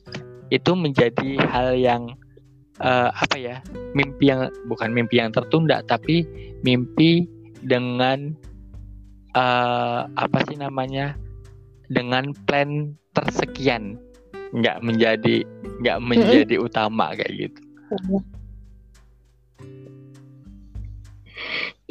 itu 0.52 0.72
menjadi 0.76 1.40
hal 1.48 1.80
yang 1.80 2.12
uh, 2.82 3.10
apa 3.14 3.36
ya 3.38 3.56
mimpi 3.94 4.34
yang 4.34 4.50
bukan 4.68 4.90
mimpi 4.92 5.22
yang 5.22 5.32
tertunda 5.32 5.86
tapi 5.86 6.26
mimpi 6.66 7.30
dengan 7.62 8.34
uh, 9.38 10.10
apa 10.18 10.38
sih 10.50 10.58
namanya 10.58 11.16
dengan 11.92 12.34
plan 12.50 12.98
tersekian 13.14 14.00
nggak 14.52 14.84
menjadi 14.84 15.48
nggak 15.80 16.00
menjadi 16.04 16.56
mm 16.56 16.62
-hmm. 16.62 16.68
utama 16.68 17.16
kayak 17.16 17.48
gitu. 17.48 17.62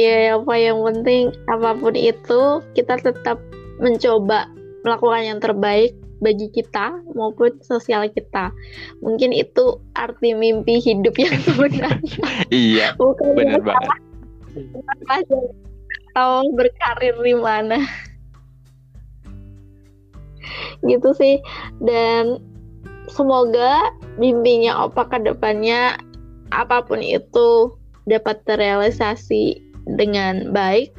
ya 0.01 0.41
apa 0.41 0.55
yang 0.57 0.81
penting 0.81 1.29
apa 1.49 1.77
pun 1.77 1.93
itu 1.93 2.41
kita 2.73 2.97
tetap 3.01 3.37
mencoba 3.81 4.49
melakukan 4.81 5.23
yang 5.25 5.41
terbaik 5.41 5.93
bagi 6.21 6.53
kita 6.53 7.01
maupun 7.17 7.57
sosial 7.65 8.07
kita. 8.13 8.53
Mungkin 9.01 9.33
itu 9.33 9.81
arti 9.97 10.37
mimpi 10.37 10.79
hidup 10.79 11.17
yang 11.17 11.37
sebenarnya. 11.49 12.25
iya. 12.53 12.87
Bukan 12.97 13.35
benar 13.35 13.61
banget. 13.65 13.99
Atau 15.09 16.45
berkarir 16.55 17.17
di 17.21 17.35
mana. 17.35 17.81
gitu 20.85 21.13
sih. 21.17 21.41
Dan 21.81 22.41
semoga 23.09 23.93
mimpinya 24.17 24.87
Opa 24.89 25.09
ke 25.09 25.19
depannya 25.25 25.97
apa 26.51 26.83
pun 26.83 26.99
itu 27.01 27.75
dapat 28.09 28.43
terrealisasi 28.49 29.61
dengan 29.97 30.51
baik 30.51 30.91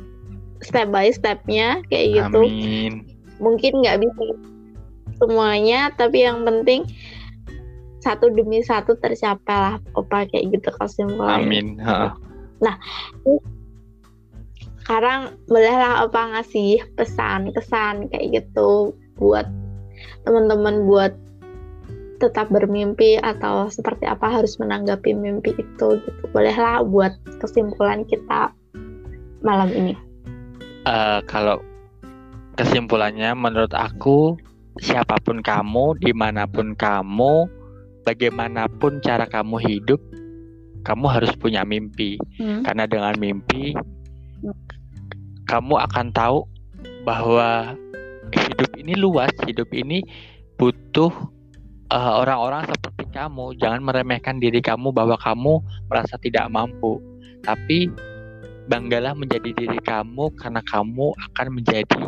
step 0.64 0.94
by 0.94 1.10
stepnya 1.12 1.82
kayak 1.90 2.22
gitu. 2.22 2.42
Amin. 2.46 2.94
Mungkin 3.42 3.82
nggak 3.82 4.06
bisa 4.06 4.26
semuanya 5.22 5.94
tapi 5.94 6.26
yang 6.26 6.42
penting 6.42 6.90
satu 8.02 8.34
demi 8.34 8.66
satu 8.66 8.98
tercapai 8.98 9.54
lah 9.54 9.76
opa 9.94 10.26
kayak 10.26 10.58
gitu 10.58 10.74
kesimpulannya 10.82 11.46
amin 11.46 11.68
ha. 11.86 12.18
nah 12.58 12.76
sekarang 14.82 15.38
bolehlah 15.46 16.10
opa 16.10 16.34
ngasih 16.34 16.82
pesan 16.98 17.54
kesan 17.54 18.10
kayak 18.10 18.42
gitu 18.42 18.98
buat 19.22 19.46
teman-teman 20.26 20.90
buat 20.90 21.14
tetap 22.22 22.54
bermimpi 22.54 23.18
atau 23.18 23.66
seperti 23.74 24.06
apa 24.06 24.30
harus 24.30 24.62
menanggapi 24.62 25.10
mimpi 25.18 25.58
itu 25.58 25.98
gitu. 25.98 26.24
Bolehlah 26.30 26.86
buat 26.86 27.18
kesimpulan 27.42 28.06
kita 28.06 28.54
malam 29.42 29.74
ini. 29.74 29.98
Uh, 30.86 31.26
kalau 31.26 31.58
kesimpulannya 32.62 33.34
menurut 33.34 33.74
aku 33.74 34.38
siapa 34.80 35.20
pun 35.20 35.44
kamu, 35.44 36.00
di 36.00 36.16
mana 36.16 36.48
pun 36.48 36.72
kamu, 36.78 37.50
bagaimanapun 38.08 39.04
cara 39.04 39.28
kamu 39.28 39.60
hidup, 39.60 40.00
kamu 40.88 41.06
harus 41.12 41.34
punya 41.36 41.68
mimpi. 41.68 42.16
Hmm. 42.40 42.64
Karena 42.64 42.88
dengan 42.88 43.18
mimpi, 43.20 43.76
kamu 45.50 45.76
akan 45.92 46.08
tahu 46.16 46.48
bahwa 47.04 47.76
hidup 48.32 48.72
ini 48.80 48.96
luas, 48.96 49.34
hidup 49.44 49.68
ini 49.76 50.00
butuh 50.56 51.12
uh, 51.92 52.14
orang-orang 52.24 52.70
seperti 52.72 53.12
kamu. 53.12 53.60
Jangan 53.60 53.82
meremehkan 53.84 54.40
diri 54.40 54.64
kamu 54.64 54.96
bahwa 54.96 55.20
kamu 55.20 55.60
merasa 55.92 56.16
tidak 56.22 56.48
mampu, 56.48 57.04
tapi 57.44 57.92
banggalah 58.72 59.12
menjadi 59.18 59.52
diri 59.52 59.80
kamu 59.84 60.32
karena 60.40 60.64
kamu 60.64 61.12
akan 61.12 61.48
menjadi 61.60 62.00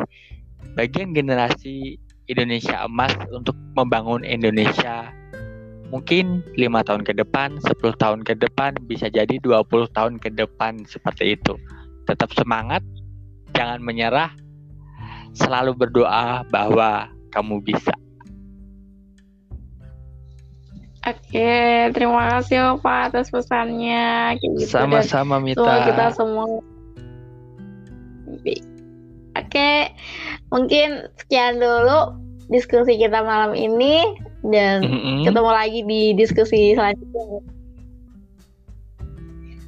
bagian 0.74 1.12
generasi 1.12 2.00
Indonesia 2.24 2.88
emas 2.88 3.12
untuk 3.32 3.56
membangun 3.76 4.24
Indonesia 4.24 5.12
mungkin 5.94 6.42
lima 6.58 6.82
tahun 6.82 7.06
ke 7.06 7.14
depan, 7.14 7.60
10 7.62 8.02
tahun 8.02 8.26
ke 8.26 8.34
depan, 8.40 8.74
bisa 8.90 9.06
jadi 9.06 9.38
20 9.38 9.86
tahun 9.94 10.18
ke 10.18 10.34
depan 10.34 10.82
seperti 10.90 11.38
itu. 11.38 11.54
Tetap 12.10 12.34
semangat, 12.34 12.82
jangan 13.54 13.78
menyerah, 13.78 14.34
selalu 15.38 15.78
berdoa 15.78 16.42
bahwa 16.50 17.06
kamu 17.30 17.62
bisa. 17.62 17.94
Oke, 21.04 21.92
terima 21.92 22.32
kasih 22.32 22.80
Pak 22.80 23.12
atas 23.12 23.28
pesannya. 23.28 24.40
Gitu. 24.40 24.66
Sama-sama 24.66 25.36
Mita. 25.36 25.60
Semoga 25.60 25.84
kita 25.84 26.06
semua 26.16 26.48
Oke, 29.34 29.90
mungkin 30.54 31.10
sekian 31.18 31.58
dulu 31.58 32.14
diskusi 32.52 32.94
kita 33.00 33.24
malam 33.24 33.56
ini 33.56 34.04
dan 34.46 34.84
mm 34.84 34.98
-hmm. 35.00 35.18
ketemu 35.26 35.50
lagi 35.50 35.80
di 35.82 36.02
diskusi 36.14 36.76
selanjutnya. 36.76 37.42